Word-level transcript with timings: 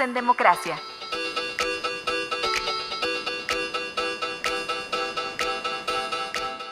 En 0.00 0.14
Democracia. 0.14 0.78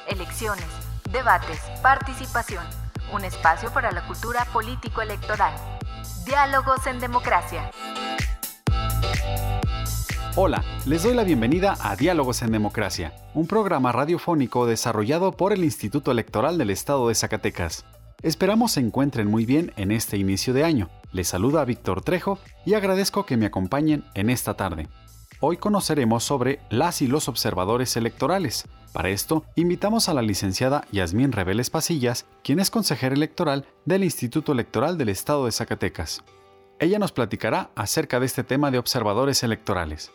Elecciones, 0.07 0.65
debates, 1.11 1.59
participación. 1.83 2.65
Un 3.13 3.25
espacio 3.25 3.73
para 3.73 3.91
la 3.91 4.07
cultura 4.07 4.45
político-electoral. 4.53 5.53
Diálogos 6.25 6.87
en 6.87 7.01
Democracia. 7.01 7.71
Hola, 10.37 10.63
les 10.85 11.03
doy 11.03 11.15
la 11.15 11.25
bienvenida 11.25 11.77
a 11.81 11.97
Diálogos 11.97 12.43
en 12.43 12.53
Democracia, 12.53 13.13
un 13.35 13.49
programa 13.49 13.91
radiofónico 13.91 14.67
desarrollado 14.67 15.33
por 15.33 15.53
el 15.53 15.65
Instituto 15.65 16.13
Electoral 16.13 16.59
del 16.59 16.71
Estado 16.71 17.09
de 17.09 17.15
Zacatecas. 17.17 17.85
Esperamos 18.23 18.73
se 18.73 18.81
encuentren 18.81 19.29
muy 19.29 19.45
bien 19.45 19.73
en 19.77 19.93
este 19.93 20.17
inicio 20.17 20.55
de 20.55 20.65
año. 20.65 20.89
Les 21.13 21.29
saluda 21.29 21.65
Víctor 21.65 22.03
Trejo 22.03 22.39
y 22.65 22.75
agradezco 22.75 23.27
que 23.27 23.37
me 23.37 23.47
acompañen 23.47 24.05
en 24.15 24.31
esta 24.31 24.55
tarde. 24.55 24.89
Hoy 25.41 25.59
conoceremos 25.59 26.25
sobre 26.25 26.61
las 26.71 27.03
y 27.03 27.09
los 27.09 27.29
observadores 27.29 27.95
electorales. 27.97 28.67
Para 28.95 29.11
esto, 29.11 29.45
invitamos 29.55 30.09
a 30.09 30.15
la 30.15 30.23
licenciada 30.23 30.87
Yasmín 30.91 31.33
Reveles 31.33 31.69
Pasillas, 31.69 32.25
quien 32.43 32.59
es 32.59 32.71
consejera 32.71 33.15
electoral 33.15 33.67
del 33.85 34.03
Instituto 34.03 34.53
Electoral 34.53 34.97
del 34.97 35.11
Estado 35.11 35.45
de 35.45 35.53
Zacatecas. 35.53 36.25
Ella 36.79 36.99
nos 36.99 37.13
platicará 37.13 37.71
acerca 37.75 38.19
de 38.19 38.27
este 38.27 38.45
tema 38.45 38.71
de 38.71 38.79
observadores 38.79 39.43
electorales. 39.43 40.11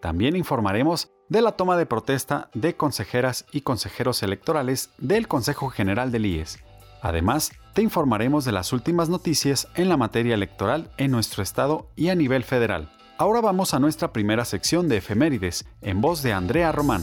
También 0.00 0.36
informaremos 0.36 1.10
de 1.28 1.42
la 1.42 1.52
toma 1.52 1.76
de 1.76 1.86
protesta 1.86 2.50
de 2.54 2.74
consejeras 2.76 3.44
y 3.52 3.60
consejeros 3.60 4.22
electorales 4.22 4.90
del 4.96 5.28
Consejo 5.28 5.68
General 5.68 6.10
del 6.10 6.26
IES. 6.26 6.58
Además, 7.02 7.50
te 7.74 7.82
informaremos 7.82 8.44
de 8.44 8.52
las 8.52 8.72
últimas 8.72 9.08
noticias 9.08 9.66
en 9.74 9.88
la 9.88 9.96
materia 9.96 10.34
electoral 10.34 10.88
en 10.98 11.10
nuestro 11.10 11.42
estado 11.42 11.88
y 11.96 12.10
a 12.10 12.14
nivel 12.14 12.44
federal. 12.44 12.92
Ahora 13.18 13.40
vamos 13.40 13.74
a 13.74 13.80
nuestra 13.80 14.12
primera 14.12 14.44
sección 14.44 14.88
de 14.88 14.98
efemérides, 14.98 15.66
en 15.80 16.00
voz 16.00 16.22
de 16.22 16.32
Andrea 16.32 16.70
Román. 16.70 17.02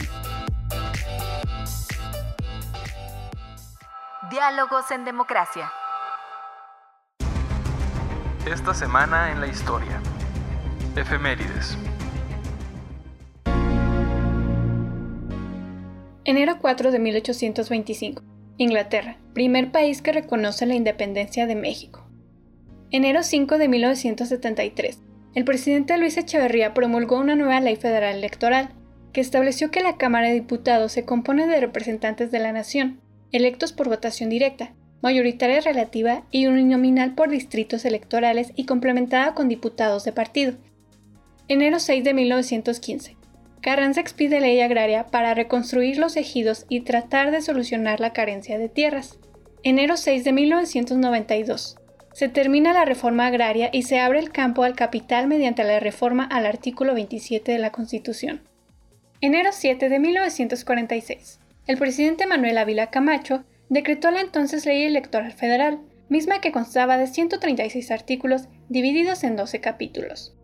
Diálogos 4.30 4.90
en 4.90 5.04
Democracia. 5.04 5.70
Esta 8.46 8.72
semana 8.72 9.32
en 9.32 9.40
la 9.40 9.48
historia. 9.48 10.00
Efemérides. 10.96 11.76
Enero 16.24 16.56
4 16.58 16.90
de 16.90 16.98
1825. 16.98 18.29
Inglaterra, 18.62 19.16
primer 19.32 19.72
país 19.72 20.02
que 20.02 20.12
reconoce 20.12 20.66
la 20.66 20.74
independencia 20.74 21.46
de 21.46 21.54
México. 21.54 22.06
Enero 22.90 23.22
5 23.22 23.56
de 23.56 23.68
1973. 23.68 24.98
El 25.34 25.46
presidente 25.46 25.96
Luis 25.96 26.18
Echeverría 26.18 26.74
promulgó 26.74 27.18
una 27.18 27.36
nueva 27.36 27.58
ley 27.62 27.76
federal 27.76 28.16
electoral 28.16 28.74
que 29.14 29.22
estableció 29.22 29.70
que 29.70 29.80
la 29.80 29.96
Cámara 29.96 30.28
de 30.28 30.34
Diputados 30.34 30.92
se 30.92 31.06
compone 31.06 31.46
de 31.46 31.58
representantes 31.58 32.30
de 32.30 32.38
la 32.38 32.52
nación, 32.52 33.00
electos 33.32 33.72
por 33.72 33.88
votación 33.88 34.28
directa, 34.28 34.74
mayoritaria 35.00 35.62
relativa 35.62 36.26
y 36.30 36.46
uninominal 36.46 37.14
por 37.14 37.30
distritos 37.30 37.86
electorales 37.86 38.52
y 38.56 38.66
complementada 38.66 39.32
con 39.32 39.48
diputados 39.48 40.04
de 40.04 40.12
partido. 40.12 40.52
Enero 41.48 41.80
6 41.80 42.04
de 42.04 42.12
1915. 42.12 43.19
Carranza 43.60 44.00
expide 44.00 44.40
ley 44.40 44.60
agraria 44.60 45.06
para 45.06 45.34
reconstruir 45.34 45.98
los 45.98 46.16
ejidos 46.16 46.64
y 46.70 46.80
tratar 46.80 47.30
de 47.30 47.42
solucionar 47.42 48.00
la 48.00 48.14
carencia 48.14 48.58
de 48.58 48.70
tierras. 48.70 49.18
Enero 49.62 49.98
6 49.98 50.24
de 50.24 50.32
1992. 50.32 51.76
Se 52.14 52.28
termina 52.30 52.72
la 52.72 52.86
reforma 52.86 53.26
agraria 53.26 53.68
y 53.70 53.82
se 53.82 54.00
abre 54.00 54.18
el 54.18 54.32
campo 54.32 54.62
al 54.64 54.74
capital 54.74 55.26
mediante 55.26 55.62
la 55.62 55.78
reforma 55.78 56.24
al 56.24 56.46
artículo 56.46 56.94
27 56.94 57.52
de 57.52 57.58
la 57.58 57.70
Constitución. 57.70 58.40
Enero 59.20 59.50
7 59.52 59.90
de 59.90 59.98
1946. 59.98 61.40
El 61.66 61.76
presidente 61.76 62.26
Manuel 62.26 62.56
Ávila 62.56 62.88
Camacho 62.88 63.44
decretó 63.68 64.10
la 64.10 64.22
entonces 64.22 64.64
Ley 64.64 64.84
Electoral 64.84 65.32
Federal, 65.32 65.80
misma 66.08 66.40
que 66.40 66.50
constaba 66.50 66.96
de 66.96 67.06
136 67.06 67.90
artículos 67.90 68.48
divididos 68.70 69.22
en 69.22 69.36
12 69.36 69.60
capítulos. 69.60 70.34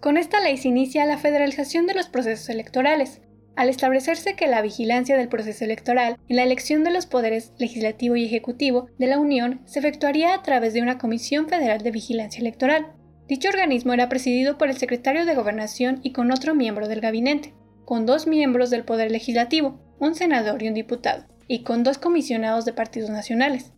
Con 0.00 0.16
esta 0.16 0.40
ley 0.40 0.56
se 0.56 0.68
inicia 0.68 1.06
la 1.06 1.18
federalización 1.18 1.86
de 1.86 1.94
los 1.94 2.08
procesos 2.08 2.48
electorales, 2.50 3.20
al 3.56 3.68
establecerse 3.68 4.36
que 4.36 4.46
la 4.46 4.62
vigilancia 4.62 5.16
del 5.16 5.28
proceso 5.28 5.64
electoral 5.64 6.16
y 6.28 6.34
la 6.34 6.44
elección 6.44 6.84
de 6.84 6.92
los 6.92 7.06
poderes 7.06 7.52
legislativo 7.58 8.14
y 8.14 8.24
ejecutivo 8.24 8.86
de 8.98 9.08
la 9.08 9.18
Unión 9.18 9.60
se 9.64 9.80
efectuaría 9.80 10.32
a 10.34 10.42
través 10.44 10.74
de 10.74 10.82
una 10.82 10.98
Comisión 10.98 11.48
Federal 11.48 11.82
de 11.82 11.90
Vigilancia 11.90 12.40
Electoral. 12.40 12.92
Dicho 13.26 13.48
organismo 13.48 13.92
era 13.92 14.08
presidido 14.08 14.56
por 14.56 14.68
el 14.68 14.76
secretario 14.76 15.26
de 15.26 15.34
Gobernación 15.34 15.98
y 16.04 16.12
con 16.12 16.30
otro 16.30 16.54
miembro 16.54 16.86
del 16.86 17.00
gabinete, 17.00 17.52
con 17.84 18.06
dos 18.06 18.28
miembros 18.28 18.70
del 18.70 18.84
Poder 18.84 19.10
Legislativo, 19.10 19.80
un 19.98 20.14
senador 20.14 20.62
y 20.62 20.68
un 20.68 20.74
diputado, 20.74 21.24
y 21.48 21.64
con 21.64 21.82
dos 21.82 21.98
comisionados 21.98 22.64
de 22.64 22.72
partidos 22.72 23.10
nacionales. 23.10 23.72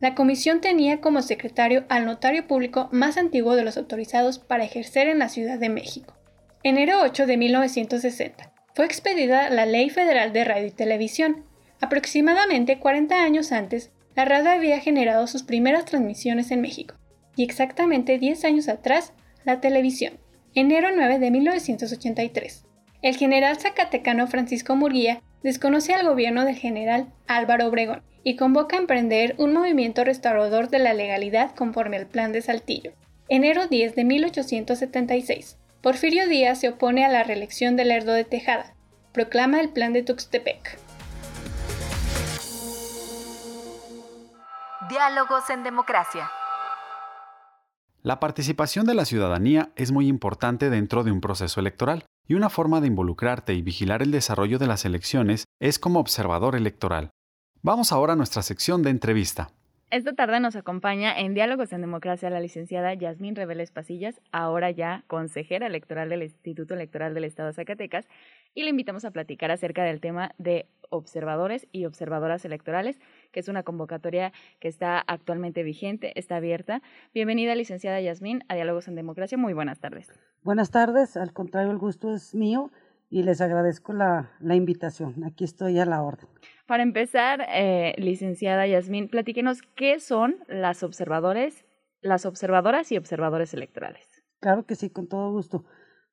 La 0.00 0.14
comisión 0.14 0.62
tenía 0.62 1.02
como 1.02 1.20
secretario 1.20 1.84
al 1.90 2.06
notario 2.06 2.46
público 2.46 2.88
más 2.90 3.18
antiguo 3.18 3.54
de 3.54 3.64
los 3.64 3.76
autorizados 3.76 4.38
para 4.38 4.64
ejercer 4.64 5.08
en 5.08 5.18
la 5.18 5.28
Ciudad 5.28 5.58
de 5.58 5.68
México. 5.68 6.14
Enero 6.62 7.02
8 7.02 7.26
de 7.26 7.36
1960. 7.36 8.50
Fue 8.74 8.86
expedida 8.86 9.50
la 9.50 9.66
Ley 9.66 9.90
Federal 9.90 10.32
de 10.32 10.44
Radio 10.44 10.68
y 10.68 10.70
Televisión. 10.70 11.44
Aproximadamente 11.82 12.78
40 12.78 13.22
años 13.22 13.52
antes, 13.52 13.90
la 14.16 14.24
radio 14.24 14.52
había 14.52 14.80
generado 14.80 15.26
sus 15.26 15.42
primeras 15.42 15.84
transmisiones 15.84 16.50
en 16.50 16.62
México, 16.62 16.94
y 17.36 17.44
exactamente 17.44 18.18
10 18.18 18.44
años 18.46 18.68
atrás, 18.68 19.12
la 19.44 19.60
televisión. 19.60 20.14
Enero 20.54 20.88
9 20.96 21.18
de 21.18 21.30
1983. 21.30 22.64
El 23.02 23.16
general 23.16 23.58
zacatecano 23.58 24.26
Francisco 24.28 24.76
Murguía 24.76 25.22
desconoce 25.42 25.92
al 25.92 26.06
gobierno 26.06 26.46
del 26.46 26.56
general 26.56 27.12
Álvaro 27.26 27.66
Obregón 27.66 28.02
y 28.24 28.36
convoca 28.36 28.76
a 28.76 28.80
emprender 28.80 29.34
un 29.38 29.52
movimiento 29.52 30.04
restaurador 30.04 30.68
de 30.68 30.78
la 30.78 30.94
legalidad 30.94 31.54
conforme 31.54 31.96
al 31.96 32.06
Plan 32.06 32.32
de 32.32 32.42
Saltillo. 32.42 32.92
Enero 33.28 33.66
10 33.66 33.94
de 33.94 34.04
1876. 34.04 35.56
Porfirio 35.82 36.28
Díaz 36.28 36.60
se 36.60 36.68
opone 36.68 37.04
a 37.04 37.08
la 37.08 37.22
reelección 37.22 37.76
de 37.76 37.84
Lerdo 37.84 38.12
de 38.12 38.24
Tejada. 38.24 38.74
Proclama 39.12 39.60
el 39.60 39.70
Plan 39.70 39.92
de 39.92 40.02
Tuxtepec. 40.02 40.78
Diálogos 44.90 45.48
en 45.50 45.62
Democracia. 45.62 46.30
La 48.02 48.18
participación 48.18 48.86
de 48.86 48.94
la 48.94 49.04
ciudadanía 49.04 49.72
es 49.76 49.92
muy 49.92 50.08
importante 50.08 50.70
dentro 50.70 51.04
de 51.04 51.12
un 51.12 51.20
proceso 51.20 51.60
electoral 51.60 52.04
y 52.26 52.34
una 52.34 52.48
forma 52.48 52.80
de 52.80 52.86
involucrarte 52.86 53.54
y 53.54 53.62
vigilar 53.62 54.02
el 54.02 54.10
desarrollo 54.10 54.58
de 54.58 54.66
las 54.66 54.84
elecciones 54.84 55.44
es 55.60 55.78
como 55.78 56.00
observador 56.00 56.56
electoral. 56.56 57.10
Vamos 57.62 57.92
ahora 57.92 58.14
a 58.14 58.16
nuestra 58.16 58.40
sección 58.40 58.82
de 58.82 58.88
entrevista. 58.88 59.50
Esta 59.90 60.14
tarde 60.14 60.40
nos 60.40 60.56
acompaña 60.56 61.18
en 61.18 61.34
Diálogos 61.34 61.74
en 61.74 61.82
Democracia 61.82 62.30
la 62.30 62.40
licenciada 62.40 62.94
Yasmín 62.94 63.36
Reveles 63.36 63.70
Pasillas, 63.70 64.18
ahora 64.32 64.70
ya 64.70 65.04
consejera 65.08 65.66
electoral 65.66 66.08
del 66.08 66.22
Instituto 66.22 66.72
Electoral 66.72 67.12
del 67.12 67.24
Estado 67.24 67.48
de 67.48 67.54
Zacatecas, 67.54 68.08
y 68.54 68.62
le 68.62 68.70
invitamos 68.70 69.04
a 69.04 69.10
platicar 69.10 69.50
acerca 69.50 69.84
del 69.84 70.00
tema 70.00 70.30
de 70.38 70.68
observadores 70.88 71.68
y 71.70 71.84
observadoras 71.84 72.46
electorales, 72.46 72.98
que 73.30 73.40
es 73.40 73.48
una 73.48 73.62
convocatoria 73.62 74.32
que 74.58 74.68
está 74.68 74.98
actualmente 74.98 75.62
vigente, 75.62 76.18
está 76.18 76.36
abierta. 76.36 76.80
Bienvenida, 77.12 77.54
licenciada 77.54 78.00
Yasmín, 78.00 78.42
a 78.48 78.54
Diálogos 78.54 78.88
en 78.88 78.94
Democracia. 78.94 79.36
Muy 79.36 79.52
buenas 79.52 79.80
tardes. 79.80 80.08
Buenas 80.42 80.70
tardes, 80.70 81.18
al 81.18 81.34
contrario, 81.34 81.72
el 81.72 81.78
gusto 81.78 82.14
es 82.14 82.34
mío 82.34 82.70
y 83.10 83.24
les 83.24 83.40
agradezco 83.40 83.92
la, 83.92 84.30
la 84.40 84.54
invitación. 84.54 85.24
Aquí 85.24 85.44
estoy 85.44 85.78
a 85.80 85.84
la 85.84 86.02
orden. 86.02 86.28
Para 86.66 86.84
empezar, 86.84 87.44
eh, 87.52 87.94
licenciada 87.98 88.66
Yasmín, 88.66 89.08
platíquenos 89.08 89.62
qué 89.74 89.98
son 89.98 90.36
las 90.46 90.84
observadores, 90.84 91.66
las 92.00 92.24
observadoras 92.24 92.90
y 92.92 92.96
observadores 92.96 93.52
electorales. 93.52 94.06
Claro 94.38 94.64
que 94.64 94.76
sí, 94.76 94.88
con 94.88 95.08
todo 95.08 95.32
gusto. 95.32 95.64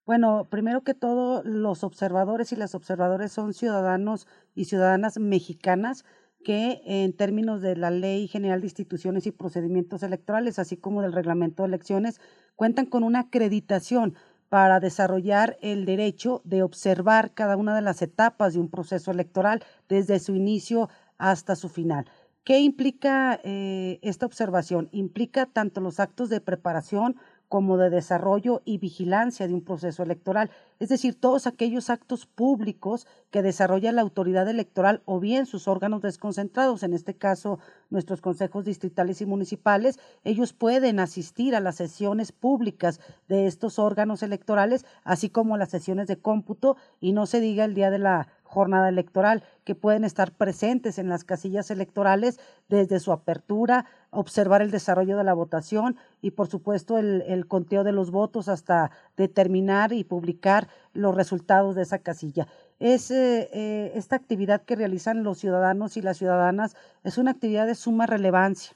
Bueno, 0.05 0.47
primero 0.49 0.83
que 0.83 0.95
todo, 0.95 1.43
los 1.43 1.83
observadores 1.83 2.51
y 2.51 2.55
las 2.55 2.73
observadoras 2.73 3.31
son 3.31 3.53
ciudadanos 3.53 4.27
y 4.55 4.65
ciudadanas 4.65 5.19
mexicanas 5.19 6.03
que 6.43 6.81
en 6.85 7.15
términos 7.15 7.61
de 7.61 7.75
la 7.75 7.91
Ley 7.91 8.27
General 8.27 8.61
de 8.61 8.67
Instituciones 8.67 9.27
y 9.27 9.31
Procedimientos 9.31 10.01
Electorales, 10.03 10.59
así 10.59 10.77
como 10.77 11.01
del 11.01 11.13
Reglamento 11.13 11.63
de 11.63 11.67
Elecciones, 11.67 12.21
cuentan 12.55 12.85
con 12.85 13.03
una 13.03 13.19
acreditación 13.19 14.15
para 14.49 14.79
desarrollar 14.79 15.57
el 15.61 15.85
derecho 15.85 16.41
de 16.45 16.63
observar 16.63 17.33
cada 17.33 17.57
una 17.57 17.75
de 17.75 17.81
las 17.81 18.01
etapas 18.01 18.53
de 18.53 18.59
un 18.59 18.69
proceso 18.69 19.11
electoral 19.11 19.63
desde 19.89 20.19
su 20.19 20.35
inicio 20.35 20.89
hasta 21.17 21.55
su 21.55 21.69
final. 21.69 22.05
¿Qué 22.43 22.59
implica 22.59 23.41
eh, 23.43 23.99
esta 24.01 24.25
observación? 24.25 24.87
Implica 24.93 25.47
tanto 25.47 25.81
los 25.81 25.99
actos 25.99 26.29
de 26.29 26.39
preparación 26.39 27.17
como 27.47 27.77
de 27.77 27.89
desarrollo 27.89 28.61
y 28.65 28.77
vigilancia 28.77 29.47
de 29.47 29.53
un 29.53 29.63
proceso 29.63 30.03
electoral, 30.03 30.49
es 30.79 30.89
decir, 30.89 31.19
todos 31.19 31.47
aquellos 31.47 31.89
actos 31.89 32.25
públicos 32.25 33.07
que 33.31 33.41
desarrolla 33.41 33.91
la 33.91 34.01
autoridad 34.01 34.47
electoral 34.47 35.01
o 35.05 35.19
bien 35.19 35.45
sus 35.45 35.67
órganos 35.67 36.01
desconcentrados, 36.01 36.83
en 36.83 36.93
este 36.93 37.15
caso 37.15 37.59
nuestros 37.89 38.21
consejos 38.21 38.65
distritales 38.65 39.21
y 39.21 39.25
municipales, 39.25 39.99
ellos 40.23 40.53
pueden 40.53 40.99
asistir 40.99 41.55
a 41.55 41.61
las 41.61 41.75
sesiones 41.75 42.31
públicas 42.31 42.99
de 43.27 43.47
estos 43.47 43.79
órganos 43.79 44.23
electorales, 44.23 44.85
así 45.03 45.29
como 45.29 45.57
las 45.57 45.69
sesiones 45.69 46.07
de 46.07 46.17
cómputo, 46.17 46.75
y 46.99 47.13
no 47.13 47.25
se 47.25 47.39
diga 47.39 47.65
el 47.65 47.73
día 47.73 47.89
de 47.89 47.99
la 47.99 48.27
jornada 48.47 48.89
electoral, 48.89 49.43
que 49.65 49.75
pueden 49.75 50.03
estar 50.03 50.31
presentes 50.31 50.97
en 50.97 51.09
las 51.09 51.23
casillas 51.23 51.69
electorales 51.69 52.39
desde 52.69 52.99
su 52.99 53.11
apertura, 53.11 53.85
observar 54.09 54.61
el 54.61 54.71
desarrollo 54.71 55.17
de 55.17 55.23
la 55.23 55.33
votación 55.33 55.97
y, 56.21 56.31
por 56.31 56.47
supuesto, 56.47 56.97
el, 56.97 57.45
conteo 57.47 57.83
de 57.83 57.91
los 57.91 58.09
votos 58.09 58.47
hasta 58.47 58.91
determinar 59.17 59.93
y 59.93 60.03
publicar 60.03 60.67
los 60.93 61.13
resultados 61.13 61.75
de 61.75 61.83
esa 61.83 61.99
casilla. 61.99 62.47
Es, 62.79 63.11
eh, 63.11 63.49
eh, 63.53 63.91
esta 63.95 64.15
actividad 64.15 64.63
que 64.63 64.75
realizan 64.75 65.23
los 65.23 65.37
ciudadanos 65.37 65.97
y 65.97 66.01
las 66.01 66.17
ciudadanas 66.17 66.75
es 67.03 67.17
una 67.17 67.31
actividad 67.31 67.67
de 67.67 67.75
suma 67.75 68.05
relevancia 68.05 68.75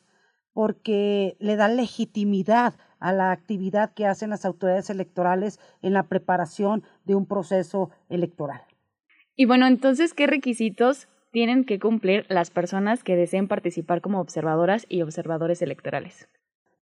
porque 0.53 1.37
le 1.39 1.55
da 1.55 1.67
legitimidad 1.67 2.73
a 2.99 3.13
la 3.13 3.31
actividad 3.31 3.93
que 3.93 4.05
hacen 4.05 4.29
las 4.29 4.45
autoridades 4.45 4.89
electorales 4.89 5.59
en 5.81 5.93
la 5.93 6.03
preparación 6.03 6.83
de 7.05 7.15
un 7.15 7.25
proceso 7.25 7.89
electoral. 8.09 8.61
Y 9.41 9.45
bueno, 9.45 9.65
entonces, 9.65 10.13
¿qué 10.13 10.27
requisitos 10.27 11.07
tienen 11.31 11.63
que 11.63 11.79
cumplir 11.79 12.27
las 12.29 12.51
personas 12.51 13.03
que 13.03 13.15
deseen 13.15 13.47
participar 13.47 13.99
como 13.99 14.19
observadoras 14.21 14.85
y 14.87 15.01
observadores 15.01 15.63
electorales? 15.63 16.29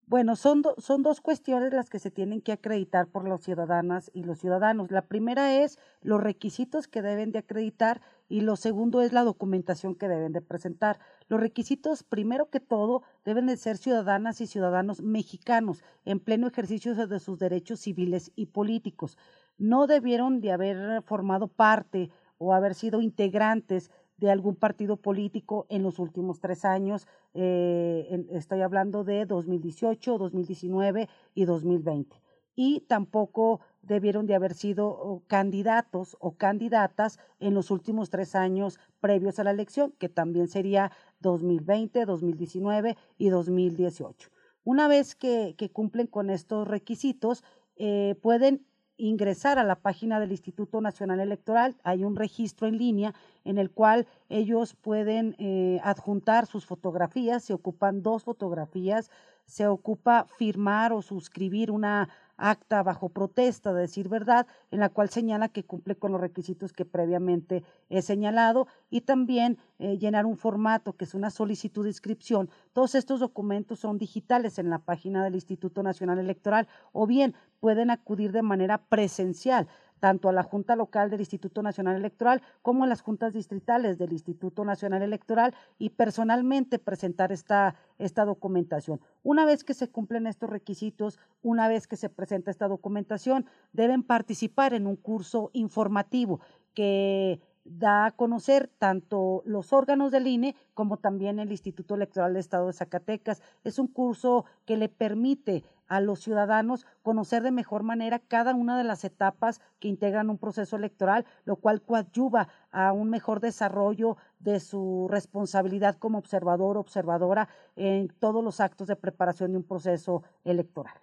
Bueno, 0.06 0.36
son, 0.36 0.62
son 0.76 1.02
dos 1.02 1.22
cuestiones 1.22 1.72
las 1.72 1.88
que 1.88 1.98
se 1.98 2.10
tienen 2.10 2.42
que 2.42 2.52
acreditar 2.52 3.06
por 3.06 3.26
las 3.26 3.40
ciudadanas 3.40 4.10
y 4.12 4.24
los 4.24 4.38
ciudadanos. 4.38 4.90
La 4.90 5.06
primera 5.06 5.62
es 5.62 5.78
los 6.02 6.22
requisitos 6.22 6.88
que 6.88 7.00
deben 7.00 7.32
de 7.32 7.38
acreditar 7.38 8.02
y 8.28 8.42
lo 8.42 8.56
segundo 8.56 9.00
es 9.00 9.14
la 9.14 9.22
documentación 9.22 9.94
que 9.94 10.08
deben 10.08 10.34
de 10.34 10.42
presentar. 10.42 10.98
Los 11.28 11.40
requisitos, 11.40 12.02
primero 12.02 12.50
que 12.50 12.60
todo, 12.60 13.02
deben 13.24 13.46
de 13.46 13.56
ser 13.56 13.78
ciudadanas 13.78 14.42
y 14.42 14.46
ciudadanos 14.46 15.00
mexicanos 15.00 15.82
en 16.04 16.20
pleno 16.20 16.48
ejercicio 16.48 16.94
de 16.94 17.18
sus 17.18 17.38
derechos 17.38 17.80
civiles 17.80 18.30
y 18.36 18.44
políticos. 18.44 19.16
No 19.56 19.86
debieron 19.86 20.42
de 20.42 20.52
haber 20.52 21.02
formado 21.04 21.48
parte 21.48 22.10
o 22.42 22.52
haber 22.52 22.74
sido 22.74 23.00
integrantes 23.00 23.90
de 24.16 24.30
algún 24.30 24.56
partido 24.56 24.96
político 24.96 25.66
en 25.68 25.82
los 25.82 25.98
últimos 25.98 26.40
tres 26.40 26.64
años. 26.64 27.06
Eh, 27.34 28.26
estoy 28.30 28.60
hablando 28.60 29.04
de 29.04 29.26
2018, 29.26 30.18
2019 30.18 31.08
y 31.34 31.44
2020. 31.44 32.16
Y 32.54 32.80
tampoco 32.80 33.60
debieron 33.80 34.26
de 34.26 34.34
haber 34.34 34.54
sido 34.54 35.22
candidatos 35.26 36.16
o 36.20 36.32
candidatas 36.36 37.18
en 37.40 37.54
los 37.54 37.70
últimos 37.70 38.10
tres 38.10 38.34
años 38.34 38.78
previos 39.00 39.38
a 39.38 39.44
la 39.44 39.52
elección, 39.52 39.92
que 39.98 40.08
también 40.08 40.48
sería 40.48 40.92
2020, 41.20 42.04
2019 42.04 42.96
y 43.18 43.28
2018. 43.30 44.30
Una 44.64 44.86
vez 44.86 45.14
que, 45.14 45.56
cumplen 45.72 46.06
con 46.06 46.30
estos 46.30 46.68
requisitos, 46.68 47.42
eh, 47.76 48.16
pueden 48.22 48.64
ingresar 48.96 49.58
a 49.58 49.64
la 49.64 49.76
página 49.76 50.20
del 50.20 50.32
Instituto 50.32 50.80
Nacional 50.80 51.20
Electoral. 51.20 51.76
Hay 51.82 52.04
un 52.04 52.16
registro 52.16 52.66
en 52.66 52.78
línea 52.78 53.14
en 53.44 53.58
el 53.58 53.70
cual 53.70 54.06
ellos 54.28 54.74
pueden 54.74 55.34
eh, 55.38 55.80
adjuntar 55.82 56.46
sus 56.46 56.66
fotografías. 56.66 57.44
Se 57.44 57.54
ocupan 57.54 58.02
dos 58.02 58.24
fotografías. 58.24 59.10
Se 59.46 59.66
ocupa 59.66 60.26
firmar 60.36 60.92
o 60.92 61.02
suscribir 61.02 61.70
una 61.70 62.08
acta 62.36 62.82
bajo 62.82 63.08
protesta, 63.08 63.72
de 63.72 63.82
decir 63.82 64.08
verdad, 64.08 64.46
en 64.70 64.80
la 64.80 64.88
cual 64.88 65.08
señala 65.08 65.48
que 65.48 65.64
cumple 65.64 65.96
con 65.96 66.12
los 66.12 66.20
requisitos 66.20 66.72
que 66.72 66.84
previamente 66.84 67.62
he 67.88 68.02
señalado 68.02 68.66
y 68.90 69.02
también 69.02 69.58
eh, 69.78 69.98
llenar 69.98 70.26
un 70.26 70.36
formato 70.36 70.94
que 70.94 71.04
es 71.04 71.14
una 71.14 71.30
solicitud 71.30 71.84
de 71.84 71.90
inscripción. 71.90 72.50
Todos 72.72 72.94
estos 72.94 73.20
documentos 73.20 73.80
son 73.80 73.98
digitales 73.98 74.58
en 74.58 74.70
la 74.70 74.78
página 74.78 75.24
del 75.24 75.34
Instituto 75.34 75.82
Nacional 75.82 76.18
Electoral 76.18 76.68
o 76.92 77.06
bien 77.06 77.34
pueden 77.60 77.90
acudir 77.90 78.32
de 78.32 78.42
manera 78.42 78.78
presencial 78.78 79.68
tanto 80.02 80.28
a 80.28 80.32
la 80.32 80.42
Junta 80.42 80.74
Local 80.74 81.10
del 81.10 81.20
Instituto 81.20 81.62
Nacional 81.62 81.94
Electoral 81.94 82.42
como 82.60 82.82
a 82.82 82.88
las 82.88 83.02
juntas 83.02 83.34
distritales 83.34 83.98
del 83.98 84.12
Instituto 84.12 84.64
Nacional 84.64 85.00
Electoral 85.00 85.54
y 85.78 85.90
personalmente 85.90 86.80
presentar 86.80 87.30
esta, 87.30 87.76
esta 88.00 88.24
documentación. 88.24 89.00
Una 89.22 89.44
vez 89.44 89.62
que 89.62 89.74
se 89.74 89.86
cumplen 89.86 90.26
estos 90.26 90.50
requisitos, 90.50 91.20
una 91.40 91.68
vez 91.68 91.86
que 91.86 91.94
se 91.94 92.08
presenta 92.08 92.50
esta 92.50 92.66
documentación, 92.66 93.46
deben 93.72 94.02
participar 94.02 94.74
en 94.74 94.88
un 94.88 94.96
curso 94.96 95.50
informativo 95.52 96.40
que 96.74 97.40
da 97.64 98.06
a 98.06 98.10
conocer 98.10 98.68
tanto 98.78 99.42
los 99.44 99.72
órganos 99.72 100.10
del 100.10 100.26
INE 100.26 100.56
como 100.74 100.96
también 100.96 101.38
el 101.38 101.52
Instituto 101.52 101.94
Electoral 101.94 102.32
del 102.32 102.40
Estado 102.40 102.66
de 102.66 102.72
Zacatecas. 102.72 103.40
Es 103.62 103.78
un 103.78 103.86
curso 103.86 104.46
que 104.64 104.76
le 104.76 104.88
permite 104.88 105.62
a 105.92 106.00
los 106.00 106.20
ciudadanos 106.20 106.86
conocer 107.02 107.42
de 107.42 107.50
mejor 107.50 107.82
manera 107.82 108.18
cada 108.18 108.54
una 108.54 108.78
de 108.78 108.84
las 108.84 109.04
etapas 109.04 109.60
que 109.78 109.88
integran 109.88 110.30
un 110.30 110.38
proceso 110.38 110.76
electoral, 110.76 111.26
lo 111.44 111.56
cual 111.56 111.82
coadyuva 111.82 112.48
a 112.70 112.92
un 112.92 113.10
mejor 113.10 113.40
desarrollo 113.40 114.16
de 114.38 114.58
su 114.58 115.06
responsabilidad 115.10 115.98
como 115.98 116.16
observador 116.16 116.78
o 116.78 116.80
observadora 116.80 117.50
en 117.76 118.08
todos 118.08 118.42
los 118.42 118.58
actos 118.60 118.88
de 118.88 118.96
preparación 118.96 119.50
de 119.52 119.58
un 119.58 119.64
proceso 119.64 120.22
electoral. 120.44 120.94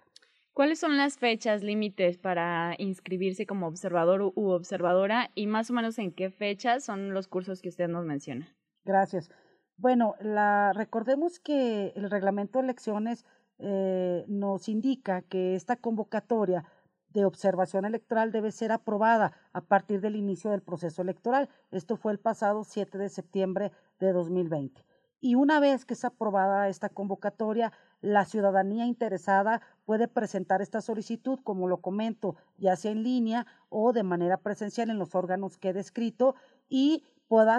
¿Cuáles 0.54 0.80
son 0.80 0.96
las 0.96 1.18
fechas 1.18 1.62
límites 1.62 2.18
para 2.18 2.74
inscribirse 2.78 3.46
como 3.46 3.68
observador 3.68 4.32
u 4.34 4.50
observadora 4.50 5.30
y 5.36 5.46
más 5.46 5.70
o 5.70 5.72
menos 5.72 6.00
en 6.00 6.10
qué 6.10 6.30
fechas 6.30 6.84
son 6.84 7.14
los 7.14 7.28
cursos 7.28 7.62
que 7.62 7.68
usted 7.68 7.86
nos 7.86 8.04
menciona? 8.04 8.48
Gracias. 8.84 9.30
Bueno, 9.76 10.16
la, 10.20 10.72
recordemos 10.74 11.38
que 11.38 11.92
el 11.94 12.10
reglamento 12.10 12.58
de 12.58 12.64
elecciones 12.64 13.24
eh, 13.60 14.24
nos 14.28 14.68
indica 14.68 15.22
que 15.22 15.54
esta 15.54 15.76
convocatoria 15.76 16.64
de 17.10 17.24
observación 17.24 17.84
electoral 17.84 18.32
debe 18.32 18.52
ser 18.52 18.72
aprobada 18.72 19.32
a 19.52 19.60
partir 19.60 20.00
del 20.00 20.16
inicio 20.16 20.50
del 20.50 20.62
proceso 20.62 21.02
electoral. 21.02 21.48
Esto 21.70 21.96
fue 21.96 22.12
el 22.12 22.18
pasado 22.18 22.64
7 22.64 22.98
de 22.98 23.08
septiembre 23.08 23.72
de 23.98 24.12
2020. 24.12 24.84
Y 25.20 25.34
una 25.34 25.60
vez 25.60 25.84
que 25.84 25.94
es 25.94 26.04
aprobada 26.04 26.68
esta 26.68 26.88
convocatoria, 26.88 27.72
la 28.00 28.24
ciudadanía 28.24 28.86
interesada 28.86 29.60
puede 29.84 30.08
presentar 30.08 30.62
esta 30.62 30.80
solicitud, 30.80 31.38
como 31.42 31.68
lo 31.68 31.82
comento, 31.82 32.36
ya 32.56 32.76
sea 32.76 32.92
en 32.92 33.02
línea 33.02 33.46
o 33.68 33.92
de 33.92 34.02
manera 34.02 34.38
presencial 34.38 34.88
en 34.88 34.98
los 34.98 35.14
órganos 35.14 35.58
que 35.58 35.70
he 35.70 35.72
descrito 35.74 36.34
y 36.70 37.04
podrá, 37.28 37.56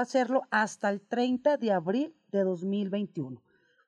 hacerlo 0.00 0.42
hasta 0.50 0.88
el 0.88 1.02
30 1.02 1.58
de 1.58 1.72
abril 1.72 2.16
de 2.32 2.42
2021. 2.42 3.42